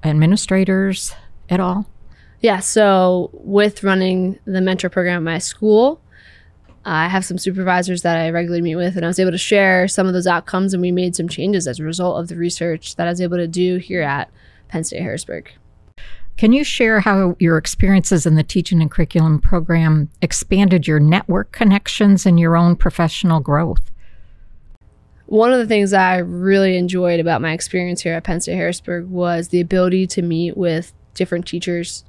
administrators 0.03 1.13
at 1.49 1.59
all? 1.59 1.87
Yeah, 2.41 2.59
so 2.59 3.31
with 3.33 3.83
running 3.83 4.39
the 4.45 4.61
mentor 4.61 4.89
program 4.89 5.17
at 5.17 5.23
my 5.23 5.37
school, 5.39 6.01
I 6.85 7.07
have 7.07 7.25
some 7.25 7.39
supervisors 7.39 8.03
that 8.03 8.17
I 8.17 8.29
regularly 8.29 8.61
meet 8.61 8.75
with, 8.75 8.95
and 8.95 9.03
I 9.03 9.07
was 9.07 9.19
able 9.19 9.31
to 9.31 9.37
share 9.37 9.87
some 9.87 10.05
of 10.05 10.13
those 10.13 10.27
outcomes, 10.27 10.73
and 10.73 10.81
we 10.81 10.91
made 10.91 11.15
some 11.15 11.27
changes 11.27 11.67
as 11.67 11.79
a 11.79 11.83
result 11.83 12.19
of 12.19 12.27
the 12.27 12.35
research 12.35 12.95
that 12.97 13.07
I 13.07 13.09
was 13.09 13.21
able 13.21 13.37
to 13.37 13.47
do 13.47 13.77
here 13.77 14.03
at 14.03 14.29
Penn 14.67 14.83
State 14.83 15.01
Harrisburg. 15.01 15.51
Can 16.37 16.51
you 16.51 16.65
share 16.65 16.99
how 16.99 17.37
your 17.39 17.57
experiences 17.57 18.25
in 18.25 18.35
the 18.35 18.43
teaching 18.43 18.81
and 18.81 18.91
curriculum 18.91 19.39
program 19.39 20.09
expanded 20.21 20.85
your 20.85 20.99
network 20.99 21.53
connections 21.53 22.25
and 22.25 22.39
your 22.39 22.57
own 22.57 22.75
professional 22.75 23.39
growth? 23.39 23.89
One 25.27 25.51
of 25.51 25.59
the 25.59 25.65
things 25.65 25.93
I 25.93 26.17
really 26.17 26.77
enjoyed 26.77 27.19
about 27.19 27.41
my 27.41 27.53
experience 27.53 28.01
here 28.01 28.13
at 28.13 28.25
Penn 28.25 28.41
State 28.41 28.55
Harrisburg 28.55 29.07
was 29.07 29.47
the 29.47 29.61
ability 29.61 30.07
to 30.07 30.21
meet 30.21 30.57
with 30.57 30.93
different 31.13 31.47
teachers 31.47 32.03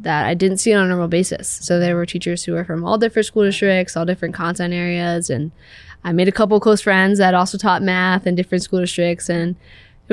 that 0.00 0.24
I 0.24 0.34
didn't 0.34 0.58
see 0.58 0.72
on 0.72 0.84
a 0.84 0.88
normal 0.88 1.08
basis. 1.08 1.48
So 1.48 1.78
there 1.78 1.94
were 1.94 2.06
teachers 2.06 2.44
who 2.44 2.52
were 2.52 2.64
from 2.64 2.84
all 2.84 2.98
different 2.98 3.26
school 3.26 3.44
districts, 3.44 3.96
all 3.96 4.06
different 4.06 4.34
content 4.34 4.72
areas, 4.72 5.28
and 5.28 5.52
I 6.02 6.12
made 6.12 6.28
a 6.28 6.32
couple 6.32 6.58
close 6.58 6.80
friends 6.80 7.18
that 7.18 7.34
also 7.34 7.58
taught 7.58 7.82
math 7.82 8.26
in 8.26 8.34
different 8.34 8.64
school 8.64 8.80
districts 8.80 9.28
and 9.28 9.54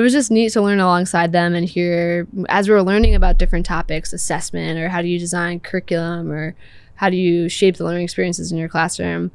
it 0.00 0.04
was 0.04 0.12
just 0.12 0.30
neat 0.30 0.52
to 0.52 0.62
learn 0.62 0.80
alongside 0.80 1.32
them 1.32 1.54
and 1.54 1.68
hear 1.68 2.26
as 2.48 2.68
we 2.68 2.74
were 2.74 2.82
learning 2.82 3.14
about 3.14 3.38
different 3.38 3.66
topics, 3.66 4.12
assessment 4.12 4.78
or 4.78 4.88
how 4.88 5.02
do 5.02 5.08
you 5.08 5.18
design 5.18 5.60
curriculum 5.60 6.32
or 6.32 6.54
how 6.94 7.10
do 7.10 7.16
you 7.16 7.48
shape 7.48 7.76
the 7.76 7.84
learning 7.84 8.04
experiences 8.04 8.50
in 8.50 8.58
your 8.58 8.68
classroom 8.68 9.30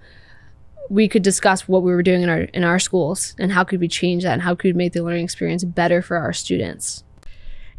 we 0.89 1.07
could 1.07 1.23
discuss 1.23 1.67
what 1.67 1.83
we 1.83 1.91
were 1.91 2.03
doing 2.03 2.21
in 2.21 2.29
our 2.29 2.41
in 2.41 2.63
our 2.63 2.79
schools 2.79 3.35
and 3.39 3.51
how 3.51 3.63
could 3.63 3.79
we 3.79 3.87
change 3.87 4.23
that 4.23 4.33
and 4.33 4.41
how 4.41 4.55
could 4.55 4.69
we 4.69 4.73
make 4.73 4.93
the 4.93 5.01
learning 5.01 5.23
experience 5.23 5.63
better 5.63 6.01
for 6.01 6.17
our 6.17 6.33
students. 6.33 7.03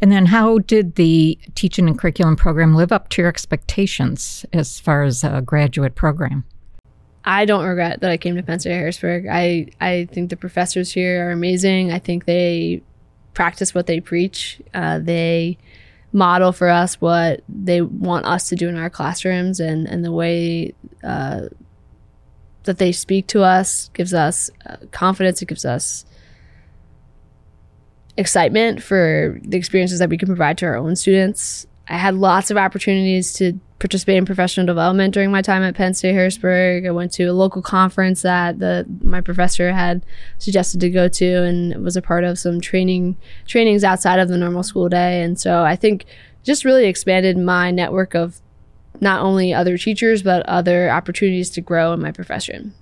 And 0.01 0.13
then 0.13 0.27
how 0.27 0.59
did 0.59 0.97
the 0.97 1.39
teaching 1.55 1.89
and 1.89 1.99
curriculum 1.99 2.37
program 2.37 2.75
live 2.75 2.93
up 2.93 3.09
to 3.11 3.23
your 3.23 3.29
expectations 3.29 4.45
as 4.53 4.79
far 4.79 5.03
as 5.03 5.25
a 5.25 5.41
graduate 5.41 5.95
program? 5.95 6.45
I 7.27 7.45
don't 7.45 7.65
regret 7.65 8.01
that 8.01 8.11
I 8.11 8.17
came 8.17 8.37
to 8.37 8.43
Penn 8.43 8.61
State 8.61 8.73
Harrisburg. 8.73 9.27
I, 9.27 9.67
I 9.81 10.09
think 10.13 10.31
the 10.31 10.37
professors 10.37 10.93
here 10.93 11.29
are 11.29 11.33
amazing. 11.33 11.91
I 11.91 11.99
think 11.99 12.25
they 12.25 12.83
practice 13.35 13.75
what 13.75 13.89
they 13.89 14.01
preach. 14.01 14.63
Uh, 14.73 15.01
they 15.01 15.59
model 16.13 16.53
for 16.53 16.69
us 16.69 17.01
what 17.01 17.43
they 17.49 17.83
want 17.83 18.25
us 18.27 18.49
to 18.49 18.57
do 18.57 18.69
in 18.69 18.77
our 18.77 18.89
classrooms 18.89 19.59
and, 19.59 19.89
and 19.89 20.05
the 20.05 20.13
way 20.13 20.73
uh, 21.03 21.43
that 22.63 22.79
they 22.79 22.93
speak 22.93 23.27
to 23.27 23.43
us 23.43 23.91
gives 23.93 24.15
us 24.15 24.49
uh, 24.67 24.77
confidence. 24.93 25.43
It 25.43 25.47
gives 25.47 25.65
us 25.65 26.05
excitement 28.17 28.83
for 28.83 29.39
the 29.43 29.59
experiences 29.59 29.99
that 29.99 30.09
we 30.09 30.17
can 30.17 30.29
provide 30.29 30.59
to 30.59 30.67
our 30.67 30.77
own 30.77 30.95
students. 30.95 31.67
I 31.89 31.97
had 31.97 32.15
lots 32.15 32.51
of 32.51 32.57
opportunities 32.57 33.33
to 33.35 33.61
participate 33.79 34.17
in 34.17 34.25
professional 34.25 34.67
development 34.67 35.13
during 35.13 35.31
my 35.31 35.43
time 35.43 35.63
at 35.63 35.75
Penn 35.75 35.95
State 35.95 36.15
Harrisburg. 36.15 36.87
I 36.87 36.91
went 36.91 37.13
to 37.13 37.25
a 37.25 37.33
local 37.33 37.63
conference 37.63 38.23
that 38.23 38.59
the 38.59 38.87
my 39.03 39.21
professor 39.21 39.73
had 39.73 40.05
suggested 40.39 40.81
to 40.81 40.91
go 40.91 41.09
to 41.09 41.45
and 41.45 41.85
was 41.85 41.97
a 41.97 42.03
part 42.03 42.25
of 42.25 42.39
some 42.39 42.61
training 42.61 43.17
trainings 43.47 43.85
outside 43.85 44.19
of 44.19 44.29
the 44.29 44.39
normal 44.39 44.63
school 44.63 44.89
day. 44.89 45.23
And 45.23 45.39
so 45.39 45.63
I 45.63 45.77
think 45.77 46.07
just 46.43 46.65
really 46.65 46.87
expanded 46.87 47.37
my 47.37 47.71
network 47.71 48.15
of 48.15 48.41
not 49.01 49.21
only 49.21 49.53
other 49.53 49.77
teachers, 49.77 50.23
but 50.23 50.45
other 50.47 50.91
opportunities 50.91 51.51
to 51.51 51.61
grow 51.61 51.93
in 51.93 52.01
my 52.01 52.11
profession. 52.11 52.75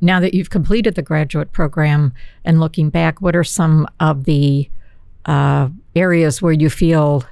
Now 0.00 0.20
that 0.20 0.32
you've 0.32 0.50
completed 0.50 0.94
the 0.94 1.02
graduate 1.02 1.52
program 1.52 2.14
and 2.44 2.60
looking 2.60 2.88
back, 2.88 3.20
what 3.20 3.34
are 3.34 3.44
some 3.44 3.88
of 3.98 4.24
the 4.24 4.70
uh, 5.26 5.68
areas 5.94 6.40
where 6.40 6.52
you 6.52 6.70
feel 6.70 7.24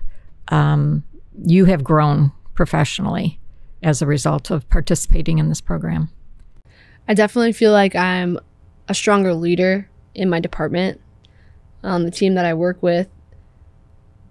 um, 0.48 1.04
you 1.44 1.66
have 1.66 1.84
grown 1.84 2.32
professionally 2.54 3.38
as 3.82 4.02
a 4.02 4.06
result 4.06 4.50
of 4.50 4.68
participating 4.68 5.38
in 5.38 5.48
this 5.48 5.60
program? 5.60 6.10
I 7.06 7.14
definitely 7.14 7.52
feel 7.52 7.72
like 7.72 7.94
I'm 7.94 8.38
a 8.88 8.94
stronger 8.94 9.34
leader 9.34 9.88
in 10.14 10.28
my 10.28 10.40
department. 10.40 11.00
Um, 11.82 12.04
the 12.04 12.10
team 12.10 12.34
that 12.34 12.44
I 12.44 12.54
work 12.54 12.82
with 12.82 13.08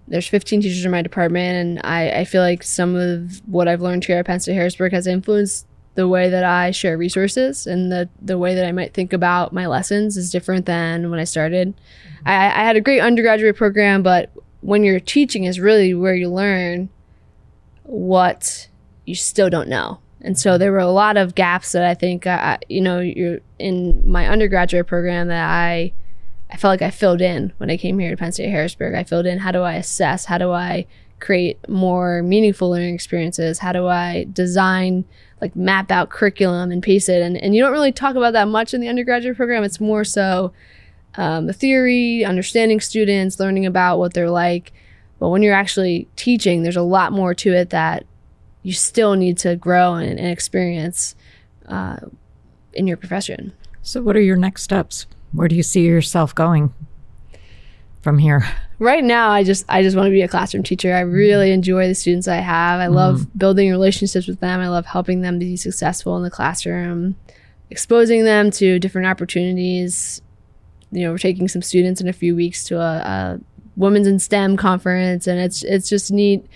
there's 0.08 0.26
15 0.26 0.62
teachers 0.62 0.84
in 0.84 0.90
my 0.90 1.02
department, 1.02 1.56
and 1.56 1.80
I, 1.84 2.20
I 2.20 2.24
feel 2.24 2.42
like 2.42 2.62
some 2.62 2.96
of 2.96 3.42
what 3.46 3.68
I've 3.68 3.80
learned 3.80 4.04
here 4.04 4.18
at 4.18 4.26
Penn 4.26 4.40
State 4.40 4.54
Harrisburg 4.54 4.92
has 4.92 5.06
influenced 5.06 5.66
the 5.94 6.08
way 6.08 6.28
that 6.30 6.44
I 6.44 6.70
share 6.70 6.96
resources 6.96 7.66
and 7.66 7.90
the, 7.90 8.08
the 8.22 8.38
way 8.38 8.54
that 8.54 8.64
I 8.64 8.72
might 8.72 8.94
think 8.94 9.12
about 9.12 9.52
my 9.52 9.66
lessons 9.66 10.16
is 10.16 10.30
different 10.30 10.66
than 10.66 11.10
when 11.10 11.18
I 11.18 11.24
started. 11.24 11.74
Mm-hmm. 11.76 12.28
I, 12.28 12.46
I 12.46 12.64
had 12.64 12.76
a 12.76 12.80
great 12.80 13.00
undergraduate 13.00 13.56
program, 13.56 14.02
but 14.02 14.32
when 14.60 14.84
you're 14.84 15.00
teaching 15.00 15.44
is 15.44 15.60
really 15.60 15.94
where 15.94 16.14
you 16.14 16.28
learn 16.28 16.88
what 17.84 18.68
you 19.04 19.14
still 19.14 19.48
don't 19.50 19.68
know. 19.68 19.98
And 20.20 20.38
so 20.38 20.58
there 20.58 20.72
were 20.72 20.78
a 20.78 20.88
lot 20.88 21.16
of 21.16 21.34
gaps 21.34 21.72
that 21.72 21.84
I 21.84 21.94
think, 21.94 22.26
uh, 22.26 22.58
you 22.68 22.80
know, 22.80 22.98
you're 23.00 23.38
in 23.58 24.02
my 24.04 24.28
undergraduate 24.28 24.86
program 24.86 25.28
that 25.28 25.48
I 25.48 25.92
I 26.50 26.56
felt 26.56 26.72
like 26.72 26.82
I 26.82 26.90
filled 26.90 27.20
in 27.20 27.52
when 27.58 27.70
I 27.70 27.76
came 27.76 27.98
here 27.98 28.10
to 28.10 28.16
Penn 28.16 28.32
State 28.32 28.48
Harrisburg. 28.50 28.94
I 28.94 29.04
filled 29.04 29.26
in 29.26 29.38
how 29.38 29.52
do 29.52 29.62
I 29.62 29.74
assess? 29.74 30.24
How 30.24 30.38
do 30.38 30.50
I 30.50 30.86
create 31.20 31.58
more 31.68 32.22
meaningful 32.22 32.70
learning 32.70 32.94
experiences? 32.94 33.58
How 33.58 33.72
do 33.72 33.86
I 33.86 34.26
design, 34.32 35.04
like 35.40 35.54
map 35.54 35.90
out 35.90 36.08
curriculum 36.08 36.70
and 36.70 36.82
pace 36.82 37.08
it? 37.08 37.20
And, 37.20 37.36
and 37.36 37.54
you 37.54 37.62
don't 37.62 37.72
really 37.72 37.92
talk 37.92 38.16
about 38.16 38.32
that 38.32 38.48
much 38.48 38.72
in 38.72 38.80
the 38.80 38.88
undergraduate 38.88 39.36
program. 39.36 39.62
It's 39.62 39.80
more 39.80 40.04
so 40.04 40.52
um, 41.14 41.46
the 41.46 41.52
theory, 41.52 42.24
understanding 42.24 42.80
students, 42.80 43.40
learning 43.40 43.66
about 43.66 43.98
what 43.98 44.14
they're 44.14 44.30
like. 44.30 44.72
But 45.18 45.30
when 45.30 45.42
you're 45.42 45.54
actually 45.54 46.08
teaching, 46.16 46.62
there's 46.62 46.76
a 46.76 46.82
lot 46.82 47.12
more 47.12 47.34
to 47.34 47.52
it 47.52 47.70
that 47.70 48.04
you 48.62 48.72
still 48.72 49.14
need 49.14 49.38
to 49.38 49.56
grow 49.56 49.94
and, 49.94 50.18
and 50.18 50.28
experience 50.28 51.16
uh, 51.66 51.96
in 52.72 52.86
your 52.86 52.96
profession. 52.96 53.52
So, 53.82 54.02
what 54.02 54.16
are 54.16 54.20
your 54.20 54.36
next 54.36 54.62
steps? 54.62 55.06
Where 55.32 55.48
do 55.48 55.56
you 55.56 55.62
see 55.62 55.84
yourself 55.84 56.34
going 56.34 56.72
from 58.02 58.18
here? 58.18 58.46
Right 58.78 59.02
now, 59.02 59.30
I 59.30 59.42
just 59.42 59.64
I 59.68 59.82
just 59.82 59.96
want 59.96 60.06
to 60.06 60.12
be 60.12 60.22
a 60.22 60.28
classroom 60.28 60.62
teacher. 60.62 60.94
I 60.94 61.00
really 61.00 61.50
enjoy 61.50 61.88
the 61.88 61.94
students 61.94 62.28
I 62.28 62.36
have. 62.36 62.80
I 62.80 62.86
mm. 62.86 62.94
love 62.94 63.26
building 63.36 63.70
relationships 63.70 64.28
with 64.28 64.40
them. 64.40 64.60
I 64.60 64.68
love 64.68 64.86
helping 64.86 65.20
them 65.20 65.38
be 65.38 65.56
successful 65.56 66.16
in 66.16 66.22
the 66.22 66.30
classroom, 66.30 67.16
exposing 67.70 68.24
them 68.24 68.50
to 68.52 68.78
different 68.78 69.08
opportunities. 69.08 70.22
You 70.90 71.04
know, 71.04 71.10
we're 71.12 71.18
taking 71.18 71.48
some 71.48 71.62
students 71.62 72.00
in 72.00 72.08
a 72.08 72.12
few 72.12 72.34
weeks 72.34 72.64
to 72.64 72.80
a, 72.80 72.96
a 72.98 73.40
women's 73.76 74.06
in 74.06 74.18
STEM 74.18 74.56
conference, 74.56 75.26
and 75.26 75.40
it's 75.40 75.62
it's 75.62 75.88
just 75.88 76.10
neat 76.10 76.46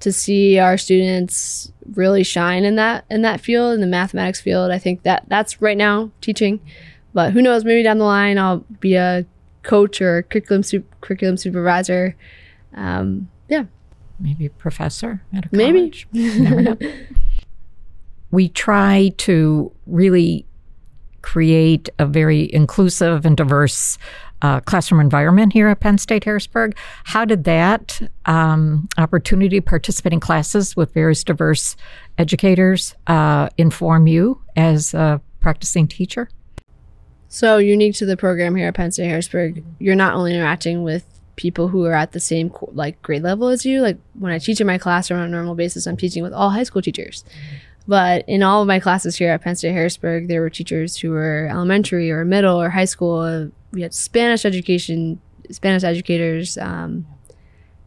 to 0.00 0.12
see 0.12 0.58
our 0.58 0.76
students 0.76 1.72
really 1.94 2.24
shine 2.24 2.64
in 2.64 2.76
that 2.76 3.04
in 3.10 3.22
that 3.22 3.40
field 3.40 3.74
in 3.74 3.80
the 3.80 3.86
mathematics 3.86 4.40
field. 4.40 4.70
I 4.70 4.78
think 4.78 5.02
that 5.02 5.24
that's 5.28 5.62
right 5.62 5.76
now 5.76 6.10
teaching. 6.20 6.60
But 7.14 7.32
who 7.32 7.42
knows? 7.42 7.64
Maybe 7.64 7.82
down 7.82 7.98
the 7.98 8.04
line 8.04 8.38
I'll 8.38 8.64
be 8.80 8.94
a 8.94 9.26
coach 9.62 10.00
or 10.00 10.22
curriculum 10.24 10.62
su- 10.62 10.84
curriculum 11.00 11.36
supervisor. 11.36 12.16
Um, 12.74 13.30
yeah, 13.48 13.64
maybe 14.18 14.46
a 14.46 14.50
professor 14.50 15.22
at 15.32 15.46
a 15.46 15.48
college. 15.48 16.08
Maybe. 16.12 17.06
we 18.30 18.48
try 18.48 19.12
to 19.18 19.72
really 19.86 20.46
create 21.22 21.88
a 21.98 22.06
very 22.06 22.52
inclusive 22.52 23.24
and 23.24 23.36
diverse 23.36 23.98
uh, 24.42 24.60
classroom 24.60 25.00
environment 25.00 25.52
here 25.52 25.68
at 25.68 25.80
Penn 25.80 25.98
State 25.98 26.24
Harrisburg. 26.24 26.76
How 27.04 27.24
did 27.24 27.44
that 27.44 28.00
um, 28.26 28.88
opportunity 28.98 29.60
participate 29.60 30.12
in 30.12 30.20
classes 30.20 30.76
with 30.76 30.92
various 30.92 31.24
diverse 31.24 31.76
educators 32.18 32.94
uh, 33.06 33.48
inform 33.56 34.06
you 34.06 34.40
as 34.56 34.94
a 34.94 35.20
practicing 35.40 35.86
teacher? 35.86 36.28
So 37.28 37.56
unique 37.58 37.94
to 37.96 38.06
the 38.06 38.16
program 38.16 38.56
here 38.56 38.68
at 38.68 38.74
Penn 38.74 38.90
State 38.90 39.06
Harrisburg, 39.06 39.64
you're 39.78 39.94
not 39.94 40.14
only 40.14 40.34
interacting 40.34 40.82
with 40.82 41.06
people 41.36 41.68
who 41.68 41.86
are 41.86 41.94
at 41.94 42.12
the 42.12 42.20
same 42.20 42.52
like 42.72 43.00
grade 43.00 43.22
level 43.22 43.48
as 43.48 43.64
you. 43.64 43.80
Like 43.80 43.96
when 44.18 44.32
I 44.32 44.38
teach 44.38 44.60
in 44.60 44.66
my 44.66 44.76
classroom 44.76 45.20
on 45.20 45.26
a 45.26 45.30
normal 45.30 45.54
basis, 45.54 45.86
I'm 45.86 45.96
teaching 45.96 46.22
with 46.22 46.32
all 46.32 46.50
high 46.50 46.62
school 46.64 46.82
teachers. 46.82 47.24
But 47.86 48.24
in 48.28 48.42
all 48.42 48.62
of 48.62 48.68
my 48.68 48.78
classes 48.78 49.16
here 49.16 49.32
at 49.32 49.42
Penn 49.42 49.56
State 49.56 49.72
Harrisburg, 49.72 50.28
there 50.28 50.40
were 50.40 50.50
teachers 50.50 50.96
who 50.96 51.10
were 51.10 51.48
elementary 51.50 52.10
or 52.10 52.24
middle 52.24 52.60
or 52.60 52.70
high 52.70 52.84
school. 52.84 53.50
We 53.72 53.82
had 53.82 53.92
Spanish 53.92 54.44
education, 54.44 55.20
Spanish 55.50 55.82
educators, 55.82 56.56
um, 56.58 57.06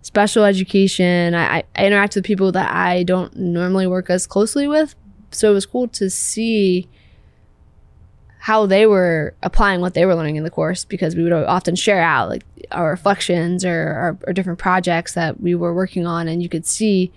special 0.02 0.44
education. 0.44 1.34
I, 1.34 1.64
I 1.76 1.86
interact 1.86 2.16
with 2.16 2.26
people 2.26 2.52
that 2.52 2.72
I 2.72 3.04
don't 3.04 3.36
normally 3.36 3.88
work 3.88 4.10
as 4.10 4.28
closely 4.28 4.68
with. 4.68 4.96
So 5.32 5.52
it 5.52 5.54
was 5.54 5.66
cool 5.66 5.88
to 5.90 6.10
see 6.10 6.90
how 8.40 8.68
they 8.68 8.86
were 8.86 9.34
applying 9.42 9.82
what 9.82 9.96
they 9.96 10.06
were 10.06 10.14
learning 10.14 10.36
in 10.36 10.44
the 10.44 10.52
course 10.52 10.86
because 10.86 11.16
we 11.16 11.24
would 11.24 11.34
often 11.34 11.76
share 11.76 12.02
out 12.02 12.30
like 12.30 12.46
our 12.70 12.92
reflections 12.92 13.66
or, 13.66 13.72
or, 13.72 14.18
or 14.28 14.34
different 14.34 14.60
projects 14.60 15.16
that 15.16 15.42
we 15.42 15.56
were 15.56 15.74
working 15.74 16.06
on 16.06 16.28
and 16.28 16.44
you 16.44 16.50
could 16.50 16.66
see 16.66 17.12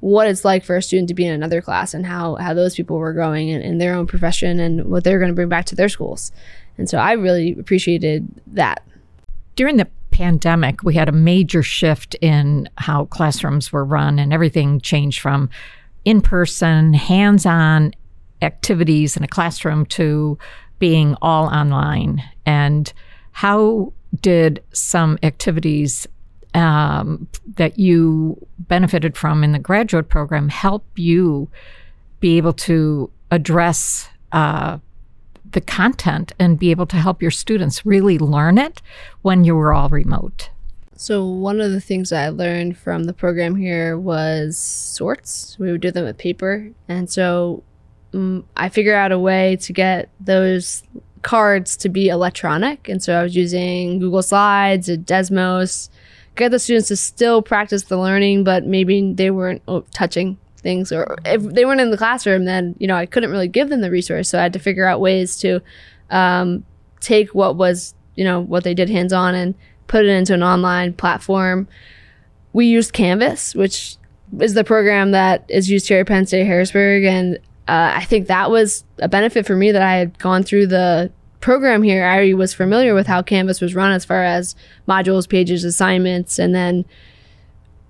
what 0.00 0.26
it's 0.26 0.44
like 0.44 0.64
for 0.64 0.76
a 0.76 0.82
student 0.82 1.08
to 1.08 1.14
be 1.14 1.26
in 1.26 1.32
another 1.32 1.60
class 1.60 1.94
and 1.94 2.06
how, 2.06 2.36
how 2.36 2.54
those 2.54 2.74
people 2.74 2.96
were 2.96 3.12
growing 3.12 3.48
in, 3.48 3.60
in 3.60 3.78
their 3.78 3.94
own 3.94 4.06
profession 4.06 4.58
and 4.58 4.86
what 4.86 5.04
they're 5.04 5.18
going 5.18 5.30
to 5.30 5.34
bring 5.34 5.48
back 5.48 5.66
to 5.66 5.76
their 5.76 5.88
schools. 5.88 6.32
And 6.78 6.88
so 6.88 6.98
I 6.98 7.12
really 7.12 7.52
appreciated 7.52 8.26
that. 8.48 8.82
During 9.56 9.76
the 9.76 9.88
pandemic, 10.10 10.82
we 10.82 10.94
had 10.94 11.08
a 11.08 11.12
major 11.12 11.62
shift 11.62 12.14
in 12.16 12.68
how 12.78 13.04
classrooms 13.06 13.72
were 13.72 13.84
run 13.84 14.18
and 14.18 14.32
everything 14.32 14.80
changed 14.80 15.20
from 15.20 15.50
in 16.04 16.22
person, 16.22 16.94
hands 16.94 17.44
on 17.44 17.92
activities 18.42 19.16
in 19.16 19.22
a 19.22 19.28
classroom 19.28 19.84
to 19.84 20.38
being 20.78 21.14
all 21.20 21.46
online. 21.46 22.22
And 22.46 22.90
how 23.32 23.92
did 24.22 24.62
some 24.72 25.18
activities 25.22 26.06
um, 26.54 27.28
that 27.56 27.78
you 27.78 28.46
benefited 28.58 29.16
from 29.16 29.44
in 29.44 29.52
the 29.52 29.58
graduate 29.58 30.08
program 30.08 30.48
help 30.48 30.84
you 30.96 31.48
be 32.20 32.36
able 32.36 32.52
to 32.52 33.10
address 33.30 34.08
uh, 34.32 34.78
the 35.52 35.60
content 35.60 36.32
and 36.38 36.58
be 36.58 36.70
able 36.70 36.86
to 36.86 36.96
help 36.96 37.22
your 37.22 37.30
students 37.30 37.84
really 37.84 38.18
learn 38.18 38.58
it 38.58 38.82
when 39.22 39.44
you 39.44 39.54
were 39.56 39.72
all 39.72 39.88
remote? 39.88 40.50
So, 40.94 41.24
one 41.26 41.60
of 41.60 41.72
the 41.72 41.80
things 41.80 42.12
I 42.12 42.28
learned 42.28 42.76
from 42.76 43.04
the 43.04 43.14
program 43.14 43.56
here 43.56 43.98
was 43.98 44.58
sorts. 44.58 45.58
We 45.58 45.72
would 45.72 45.80
do 45.80 45.90
them 45.90 46.04
with 46.04 46.18
paper. 46.18 46.70
And 46.88 47.08
so 47.08 47.62
um, 48.12 48.44
I 48.56 48.68
figured 48.68 48.94
out 48.94 49.10
a 49.10 49.18
way 49.18 49.56
to 49.62 49.72
get 49.72 50.10
those 50.20 50.82
cards 51.22 51.76
to 51.78 51.88
be 51.88 52.08
electronic. 52.08 52.88
And 52.88 53.02
so 53.02 53.18
I 53.18 53.22
was 53.22 53.34
using 53.34 53.98
Google 53.98 54.22
Slides, 54.22 54.88
and 54.90 55.06
Desmos, 55.06 55.88
get 56.40 56.50
the 56.50 56.58
students 56.58 56.88
to 56.88 56.96
still 56.96 57.42
practice 57.42 57.84
the 57.84 57.98
learning, 57.98 58.44
but 58.44 58.66
maybe 58.66 59.12
they 59.12 59.30
weren't 59.30 59.62
oh, 59.68 59.84
touching 59.94 60.38
things 60.56 60.92
or 60.92 61.16
if 61.24 61.42
they 61.42 61.64
weren't 61.64 61.80
in 61.80 61.90
the 61.90 61.96
classroom, 61.96 62.44
then, 62.44 62.74
you 62.78 62.86
know, 62.86 62.96
I 62.96 63.06
couldn't 63.06 63.30
really 63.30 63.48
give 63.48 63.68
them 63.68 63.80
the 63.80 63.90
resource. 63.90 64.28
So 64.28 64.38
I 64.38 64.42
had 64.42 64.52
to 64.52 64.58
figure 64.58 64.86
out 64.86 65.00
ways 65.00 65.36
to 65.38 65.60
um, 66.10 66.64
take 67.00 67.34
what 67.34 67.56
was, 67.56 67.94
you 68.14 68.24
know, 68.24 68.40
what 68.40 68.64
they 68.64 68.74
did 68.74 68.90
hands 68.90 69.12
on 69.12 69.34
and 69.34 69.54
put 69.86 70.04
it 70.04 70.08
into 70.08 70.34
an 70.34 70.42
online 70.42 70.92
platform. 70.92 71.68
We 72.52 72.66
used 72.66 72.92
Canvas, 72.92 73.54
which 73.54 73.96
is 74.38 74.54
the 74.54 74.64
program 74.64 75.12
that 75.12 75.44
is 75.48 75.70
used 75.70 75.88
here 75.88 76.00
at 76.00 76.06
Penn 76.06 76.26
State 76.26 76.46
Harrisburg. 76.46 77.04
And 77.04 77.36
uh, 77.68 77.92
I 77.96 78.04
think 78.04 78.26
that 78.26 78.50
was 78.50 78.84
a 78.98 79.08
benefit 79.08 79.46
for 79.46 79.56
me 79.56 79.72
that 79.72 79.82
I 79.82 79.94
had 79.94 80.18
gone 80.18 80.42
through 80.42 80.66
the 80.66 81.12
program 81.40 81.82
here. 81.82 82.04
I 82.04 82.14
already 82.14 82.34
was 82.34 82.54
familiar 82.54 82.94
with 82.94 83.06
how 83.06 83.22
Canvas 83.22 83.60
was 83.60 83.74
run 83.74 83.92
as 83.92 84.04
far 84.04 84.24
as 84.24 84.54
modules, 84.88 85.28
pages, 85.28 85.64
assignments, 85.64 86.38
and 86.38 86.54
then 86.54 86.84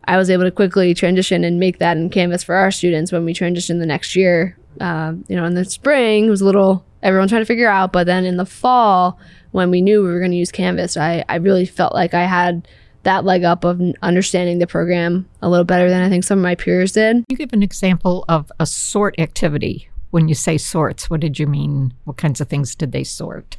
I 0.04 0.16
was 0.16 0.30
able 0.30 0.44
to 0.44 0.50
quickly 0.50 0.94
transition 0.94 1.44
and 1.44 1.60
make 1.60 1.78
that 1.78 1.96
in 1.96 2.10
Canvas 2.10 2.42
for 2.42 2.54
our 2.54 2.70
students 2.70 3.12
when 3.12 3.24
we 3.24 3.34
transitioned 3.34 3.80
the 3.80 3.86
next 3.86 4.16
year. 4.16 4.56
Uh, 4.80 5.14
you 5.28 5.36
know, 5.36 5.44
in 5.44 5.54
the 5.54 5.64
spring, 5.64 6.26
it 6.26 6.30
was 6.30 6.40
a 6.40 6.44
little 6.44 6.84
everyone 7.02 7.28
trying 7.28 7.42
to 7.42 7.46
figure 7.46 7.68
out, 7.68 7.92
but 7.92 8.06
then 8.06 8.24
in 8.24 8.36
the 8.36 8.46
fall, 8.46 9.18
when 9.52 9.70
we 9.70 9.80
knew 9.80 10.02
we 10.02 10.08
were 10.08 10.18
going 10.18 10.30
to 10.30 10.36
use 10.36 10.52
Canvas, 10.52 10.96
I, 10.96 11.24
I 11.28 11.36
really 11.36 11.66
felt 11.66 11.94
like 11.94 12.14
I 12.14 12.24
had 12.24 12.66
that 13.02 13.24
leg 13.24 13.44
up 13.44 13.64
of 13.64 13.80
understanding 14.02 14.58
the 14.58 14.66
program 14.66 15.28
a 15.40 15.48
little 15.48 15.64
better 15.64 15.88
than 15.88 16.02
I 16.02 16.08
think 16.08 16.24
some 16.24 16.38
of 16.38 16.42
my 16.42 16.54
peers 16.54 16.92
did. 16.92 17.24
You 17.28 17.36
give 17.36 17.52
an 17.52 17.62
example 17.62 18.24
of 18.28 18.52
a 18.60 18.66
sort 18.66 19.18
activity. 19.18 19.88
When 20.10 20.28
you 20.28 20.34
say 20.34 20.58
sorts, 20.58 21.08
what 21.08 21.20
did 21.20 21.38
you 21.38 21.46
mean? 21.46 21.94
What 22.04 22.16
kinds 22.16 22.40
of 22.40 22.48
things 22.48 22.74
did 22.74 22.92
they 22.92 23.04
sort? 23.04 23.56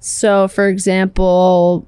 So, 0.00 0.48
for 0.48 0.68
example, 0.68 1.86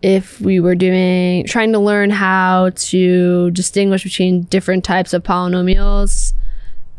if 0.00 0.40
we 0.40 0.60
were 0.60 0.74
doing 0.74 1.44
trying 1.46 1.72
to 1.72 1.78
learn 1.78 2.10
how 2.10 2.70
to 2.70 3.50
distinguish 3.50 4.04
between 4.04 4.42
different 4.44 4.84
types 4.84 5.12
of 5.12 5.22
polynomials, 5.22 6.32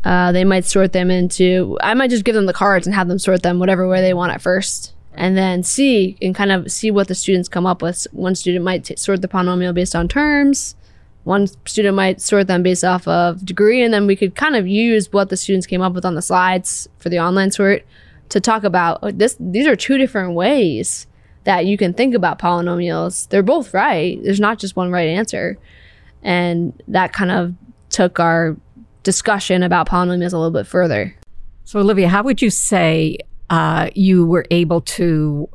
uh, 0.04 0.32
they 0.32 0.44
might 0.44 0.64
sort 0.64 0.92
them 0.92 1.10
into. 1.10 1.78
I 1.80 1.94
might 1.94 2.10
just 2.10 2.24
give 2.24 2.34
them 2.34 2.46
the 2.46 2.52
cards 2.52 2.86
and 2.86 2.94
have 2.94 3.08
them 3.08 3.18
sort 3.18 3.42
them 3.42 3.58
whatever 3.58 3.88
way 3.88 4.00
they 4.00 4.14
want 4.14 4.32
at 4.32 4.42
first 4.42 4.94
and 5.14 5.36
then 5.36 5.62
see 5.62 6.16
and 6.22 6.34
kind 6.34 6.52
of 6.52 6.70
see 6.70 6.90
what 6.90 7.08
the 7.08 7.14
students 7.14 7.48
come 7.48 7.66
up 7.66 7.82
with. 7.82 8.06
One 8.12 8.34
student 8.34 8.64
might 8.64 8.84
t- 8.84 8.96
sort 8.96 9.22
the 9.22 9.28
polynomial 9.28 9.74
based 9.74 9.94
on 9.94 10.08
terms. 10.08 10.74
One 11.30 11.46
student 11.64 11.94
might 11.94 12.20
sort 12.20 12.48
them 12.48 12.64
based 12.64 12.82
off 12.82 13.06
of 13.06 13.44
degree, 13.44 13.84
and 13.84 13.94
then 13.94 14.08
we 14.08 14.16
could 14.16 14.34
kind 14.34 14.56
of 14.56 14.66
use 14.66 15.12
what 15.12 15.28
the 15.28 15.36
students 15.36 15.64
came 15.64 15.80
up 15.80 15.92
with 15.92 16.04
on 16.04 16.16
the 16.16 16.22
slides 16.22 16.88
for 16.98 17.08
the 17.08 17.20
online 17.20 17.52
sort 17.52 17.86
to 18.30 18.40
talk 18.40 18.64
about 18.64 18.98
oh, 19.04 19.12
this. 19.12 19.36
These 19.38 19.68
are 19.68 19.76
two 19.76 19.96
different 19.96 20.34
ways 20.34 21.06
that 21.44 21.66
you 21.66 21.78
can 21.78 21.94
think 21.94 22.16
about 22.16 22.40
polynomials. 22.40 23.28
They're 23.28 23.44
both 23.44 23.72
right. 23.72 24.20
There's 24.24 24.40
not 24.40 24.58
just 24.58 24.74
one 24.74 24.90
right 24.90 25.06
answer, 25.06 25.56
and 26.24 26.82
that 26.88 27.12
kind 27.12 27.30
of 27.30 27.54
took 27.90 28.18
our 28.18 28.56
discussion 29.04 29.62
about 29.62 29.88
polynomials 29.88 30.32
a 30.32 30.36
little 30.36 30.50
bit 30.50 30.66
further. 30.66 31.14
So, 31.62 31.78
Olivia, 31.78 32.08
how 32.08 32.24
would 32.24 32.42
you 32.42 32.50
say 32.50 33.18
uh, 33.50 33.88
you 33.94 34.26
were 34.26 34.46
able 34.50 34.80
to 34.98 35.48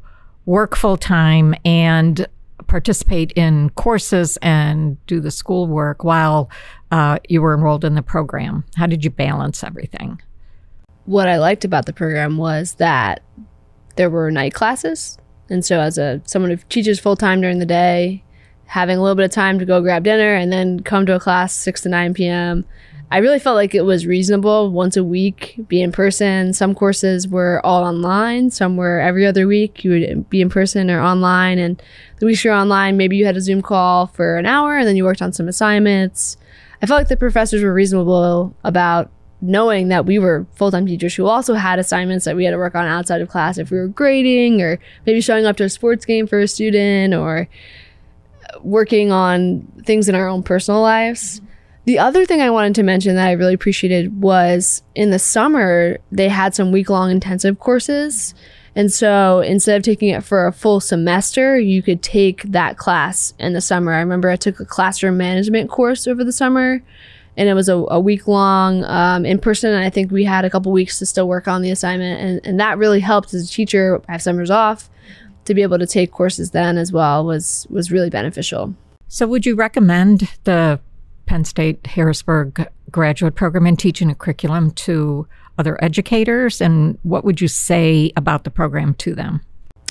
work 0.46 0.78
full 0.78 0.96
time 0.96 1.54
and 1.66 2.26
participate 2.68 3.32
in 3.34 3.70
courses 3.72 4.38
and 4.42 5.04
do 5.08 5.20
the 5.20 5.32
schoolwork 5.32 6.04
while 6.04 6.50
uh, 6.92 7.20
you 7.28 7.42
were 7.42 7.54
enrolled 7.54 7.86
in 7.86 7.96
the 7.96 8.02
program? 8.02 8.66
How 8.76 8.88
did 8.88 9.04
you 9.04 9.10
balance 9.10 9.64
everything? 9.64 10.22
What 11.06 11.28
I 11.28 11.38
liked 11.38 11.66
about 11.66 11.86
the 11.86 11.94
program 11.94 12.38
was 12.38 12.76
that 12.76 13.22
there 13.96 14.10
were 14.10 14.32
night 14.32 14.54
classes. 14.54 15.18
And 15.50 15.64
so, 15.64 15.80
as 15.80 15.98
a 15.98 16.22
someone 16.26 16.52
who 16.52 16.58
teaches 16.70 17.00
full 17.00 17.16
time 17.16 17.42
during 17.42 17.60
the 17.60 17.66
day, 17.66 18.24
having 18.66 18.98
a 18.98 19.02
little 19.02 19.16
bit 19.16 19.26
of 19.26 19.32
time 19.32 19.60
to 19.60 19.66
go 19.66 19.82
grab 19.82 20.04
dinner 20.04 20.34
and 20.34 20.52
then 20.52 20.80
come 20.82 21.06
to 21.06 21.16
a 21.16 21.20
class 21.20 21.54
6 21.54 21.82
to 21.82 21.90
9 21.90 22.14
p.m. 22.14 22.66
I 23.12 23.20
really 23.20 23.40
felt 23.40 23.56
like 23.56 23.76
it 23.76 23.84
was 23.84 24.08
reasonable 24.08 24.72
once 24.72 24.98
a 24.98 25.04
week, 25.04 25.60
be 25.68 25.82
in 25.82 25.92
person. 25.92 26.54
Some 26.54 26.74
courses 26.74 27.28
were 27.28 27.62
all 27.64 27.84
online, 27.84 28.50
some 28.50 28.78
were 28.78 29.00
every 29.00 29.26
other 29.26 29.48
week. 29.48 29.84
You 29.84 29.92
would 29.92 30.30
be 30.30 30.42
in 30.42 30.50
person 30.50 30.90
or 30.90 31.02
online. 31.02 31.60
And 31.60 31.82
the 32.20 32.26
weeks 32.26 32.44
you're 32.44 32.54
online, 32.54 32.98
maybe 32.98 33.16
you 33.16 33.26
had 33.26 33.38
a 33.38 33.42
Zoom 33.42 33.62
call 33.62 34.08
for 34.08 34.38
an 34.38 34.46
hour 34.46 34.76
and 34.76 34.88
then 34.88 34.96
you 34.96 35.04
worked 35.04 35.22
on 35.22 35.34
some 35.34 35.48
assignments. 35.48 36.38
I 36.82 36.88
felt 36.88 37.00
like 37.00 37.08
the 37.08 37.18
professors 37.18 37.64
were 37.64 37.74
reasonable 37.74 38.56
about 38.64 39.12
knowing 39.40 39.90
that 39.90 40.06
we 40.06 40.18
were 40.18 40.48
full 40.56 40.72
time 40.72 40.88
teachers 40.88 41.14
who 41.14 41.28
also 41.28 41.54
had 41.54 41.78
assignments 41.78 42.26
that 42.26 42.36
we 42.36 42.46
had 42.46 42.52
to 42.52 42.58
work 42.58 42.74
on 42.74 42.88
outside 42.88 43.22
of 43.22 43.30
class 43.30 43.58
if 43.60 43.70
we 43.70 43.78
were 43.78 43.88
grading 43.88 44.62
or 44.62 44.80
maybe 45.06 45.22
showing 45.22 45.46
up 45.46 45.56
to 45.58 45.64
a 45.64 45.70
sports 45.70 46.06
game 46.06 46.26
for 46.26 46.40
a 46.40 46.48
student 46.48 47.14
or 47.14 47.48
working 48.62 49.12
on 49.12 49.62
things 49.86 50.10
in 50.10 50.16
our 50.16 50.28
own 50.28 50.42
personal 50.42 50.82
lives. 50.82 51.42
The 51.86 52.00
other 52.00 52.26
thing 52.26 52.42
I 52.42 52.50
wanted 52.50 52.74
to 52.76 52.84
mention 52.84 53.16
that 53.16 53.28
I 53.28 53.34
really 53.34 53.54
appreciated 53.54 54.20
was 54.20 54.82
in 54.96 55.12
the 55.12 55.20
summer, 55.20 56.00
they 56.12 56.30
had 56.30 56.56
some 56.56 56.72
week 56.72 56.90
long 56.90 57.12
intensive 57.12 57.60
courses. 57.60 58.34
And 58.76 58.92
so 58.92 59.40
instead 59.42 59.78
of 59.78 59.84
taking 59.84 60.10
it 60.10 60.24
for 60.24 60.48
a 60.48 60.52
full 60.52 60.80
semester, 60.80 61.60
you 61.60 61.84
could 61.84 62.02
take 62.02 62.42
that 62.44 62.78
class 62.78 63.34
in 63.38 63.54
the 63.54 63.62
summer. 63.62 63.94
I 63.94 64.00
remember 64.00 64.30
I 64.30 64.36
took 64.36 64.60
a 64.60 64.66
classroom 64.66 65.18
management 65.18 65.70
course 65.70 66.08
over 66.08 66.24
the 66.24 66.32
summer 66.32 66.82
and 67.38 67.48
it 67.48 67.54
was 67.54 67.70
a, 67.70 67.76
a 67.76 68.00
week 68.00 68.28
long 68.28 68.84
um, 68.86 69.24
in 69.24 69.38
person. 69.38 69.72
And 69.72 69.84
I 69.84 69.92
think 69.92 70.12
we 70.12 70.24
had 70.24 70.44
a 70.44 70.50
couple 70.50 70.72
weeks 70.72 70.98
to 71.00 71.06
still 71.06 71.28
work 71.28 71.48
on 71.48 71.62
the 71.62 71.70
assignment. 71.70 72.20
And, 72.20 72.42
and 72.46 72.60
that 72.60 72.80
really 72.80 73.00
helped 73.00 73.34
as 73.34 73.48
a 73.48 73.54
teacher. 73.54 74.02
I 74.10 74.14
have 74.14 74.24
summers 74.24 74.50
off 74.50 74.90
to 75.46 75.54
be 75.54 75.62
able 75.62 75.78
to 75.78 75.86
take 75.86 76.12
courses 76.12 76.50
then 76.50 76.78
as 76.78 76.92
well 76.92 77.24
was, 77.24 77.68
was 77.70 77.92
really 77.92 78.10
beneficial. 78.10 78.74
So 79.08 79.28
would 79.28 79.46
you 79.46 79.56
recommend 79.56 80.30
the 80.46 80.80
Penn 81.26 81.46
State 81.46 81.86
Harrisburg 81.88 82.68
graduate 82.92 83.36
program 83.36 83.66
and 83.66 83.78
teaching 83.78 84.10
a 84.10 84.16
curriculum 84.16 84.72
to 84.72 85.28
other 85.58 85.82
educators? 85.84 86.62
And 86.62 86.98
what 87.04 87.24
would 87.24 87.42
you 87.42 87.48
say 87.48 88.12
about 88.16 88.44
the 88.44 88.52
program 88.52 88.94
to 88.96 89.14
them? 89.16 89.42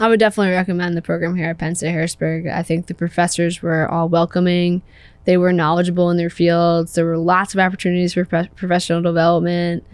I 0.01 0.09
would 0.09 0.18
definitely 0.18 0.53
recommend 0.53 0.97
the 0.97 1.03
program 1.03 1.37
here 1.37 1.51
at 1.51 1.59
Penn 1.59 1.77
State 1.77 1.92
Harrisburg. 1.92 2.49
I 2.49 2.62
think 2.62 2.87
the 2.87 2.94
professors 2.94 3.62
were 3.62 3.88
all 3.88 4.09
welcoming. 4.09 4.83
They 5.25 5.37
were 5.37 5.53
knowledgeable 5.53 6.11
in 6.11 6.16
their 6.16 6.31
fields. 6.31 6.94
There 6.94 7.07
were 7.07 7.16
lots 7.16 7.55
of 7.55 7.61
opportunities 7.61 8.14
for 8.14 8.25
pro- 8.25 8.49
professional 8.49 9.03
development. 9.03 9.85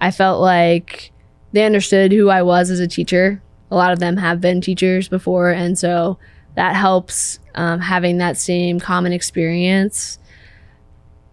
I 0.00 0.10
felt 0.10 0.40
like 0.40 1.12
they 1.52 1.64
understood 1.64 2.12
who 2.12 2.28
I 2.28 2.42
was 2.42 2.70
as 2.70 2.80
a 2.80 2.88
teacher. 2.88 3.40
A 3.70 3.76
lot 3.76 3.92
of 3.92 4.00
them 4.00 4.16
have 4.16 4.40
been 4.40 4.60
teachers 4.60 5.08
before, 5.08 5.50
and 5.50 5.78
so 5.78 6.18
that 6.56 6.74
helps 6.74 7.38
um, 7.54 7.80
having 7.80 8.18
that 8.18 8.36
same 8.36 8.80
common 8.80 9.12
experience 9.12 10.18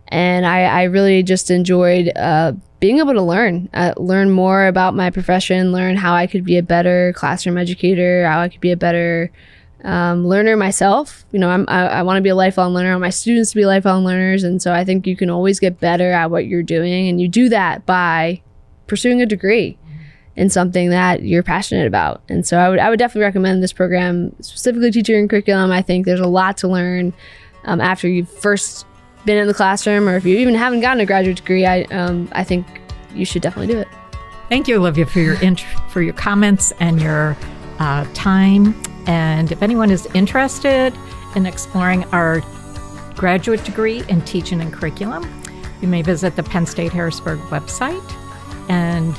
and 0.08 0.46
I, 0.46 0.64
I 0.64 0.84
really 0.84 1.24
just 1.24 1.50
enjoyed 1.50 2.12
uh, 2.16 2.54
being 2.80 3.00
able 3.00 3.14
to 3.14 3.22
learn, 3.22 3.70
uh, 3.74 3.94
learn 3.98 4.30
more 4.30 4.68
about 4.68 4.96
my 4.96 5.10
profession, 5.10 5.72
learn 5.72 5.96
how 5.96 6.14
I 6.14 6.28
could 6.28 6.44
be 6.44 6.58
a 6.58 6.64
better 6.64 7.14
classroom 7.14 7.58
educator, 7.58 8.28
how 8.28 8.42
I 8.42 8.50
could 8.50 8.62
be 8.62 8.72
a 8.72 8.78
better 8.78 9.32
um, 9.84 10.28
learner 10.28 10.58
myself. 10.58 11.26
You 11.32 11.40
know, 11.40 11.50
I'm, 11.50 11.66
I, 11.68 11.88
I 11.88 12.02
want 12.04 12.18
to 12.18 12.22
be 12.22 12.30
a 12.30 12.36
lifelong 12.36 12.74
learner. 12.74 12.90
I 12.90 12.94
want 12.94 13.02
my 13.02 13.10
students 13.10 13.52
to 13.52 13.56
be 13.56 13.66
lifelong 13.66 14.04
learners. 14.04 14.44
And 14.44 14.62
so 14.62 14.74
I 14.74 14.84
think 14.84 15.08
you 15.08 15.16
can 15.16 15.30
always 15.30 15.60
get 15.60 15.80
better 15.80 16.12
at 16.12 16.30
what 16.30 16.46
you're 16.46 16.64
doing. 16.64 17.08
And 17.08 17.20
you 17.20 17.28
do 17.28 17.50
that 17.50 17.86
by 17.86 18.42
pursuing 18.88 19.22
a 19.22 19.26
degree 19.26 19.78
in 20.36 20.50
something 20.50 20.90
that 20.90 21.24
you're 21.24 21.44
passionate 21.44 21.88
about. 21.88 22.22
And 22.28 22.46
so 22.46 22.58
I 22.58 22.70
would, 22.70 22.80
I 22.80 22.90
would 22.90 23.00
definitely 23.00 23.22
recommend 23.22 23.64
this 23.64 23.74
program, 23.74 24.36
specifically 24.42 24.92
teacher 24.92 25.18
and 25.18 25.30
curriculum. 25.30 25.72
I 25.72 25.82
think 25.82 26.06
there's 26.06 26.20
a 26.20 26.28
lot 26.28 26.58
to 26.58 26.68
learn 26.68 27.14
um, 27.64 27.80
after 27.80 28.08
you've 28.08 28.30
first 28.30 28.86
been 29.26 29.38
in 29.38 29.48
the 29.48 29.54
classroom 29.54 30.08
or 30.08 30.16
if 30.16 30.26
you 30.26 30.38
even 30.38 30.56
haven't 30.56 30.82
gotten 30.82 31.02
a 31.02 31.06
graduate 31.06 31.38
degree. 31.38 31.66
I, 31.66 31.84
um, 31.84 32.30
I 32.32 32.44
think 32.44 32.66
you 33.14 33.26
should 33.26 33.42
definitely 33.42 33.74
do 33.74 33.80
it. 33.80 33.88
Thank 34.50 34.68
you, 34.68 34.78
Olivia, 34.78 35.06
for 35.06 35.20
your 35.20 35.42
int- 35.42 35.66
for 35.90 36.02
your 36.02 36.14
comments 36.14 36.72
and 36.80 37.02
your 37.02 37.36
uh, 37.80 38.06
time. 38.14 38.76
And 39.08 39.52
if 39.52 39.62
anyone 39.62 39.92
is 39.92 40.08
interested 40.14 40.94
in 41.36 41.46
exploring 41.46 42.04
our 42.06 42.42
graduate 43.16 43.64
degree 43.64 44.04
in 44.08 44.22
teaching 44.22 44.62
and 44.62 44.72
curriculum, 44.72 45.24
you 45.82 45.88
may 45.88 46.02
visit 46.02 46.36
the 46.36 46.44
Penn 46.44 46.66
State 46.66 46.92
Harrisburg 46.92 47.40
website. 47.50 48.04
And 48.70 49.16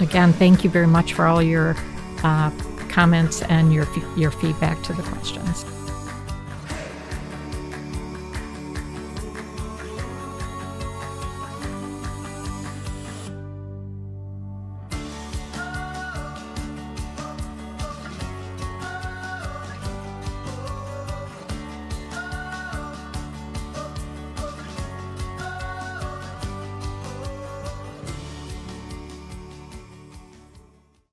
again, 0.00 0.32
thank 0.32 0.64
you 0.64 0.70
very 0.70 0.86
much 0.86 1.12
for 1.14 1.26
all 1.26 1.42
your 1.42 1.76
uh, 2.22 2.50
comments 2.88 3.42
and 3.42 3.72
your, 3.72 3.86
your 4.16 4.30
feedback 4.30 4.82
to 4.84 4.92
the 4.92 5.02
questions. 5.02 5.64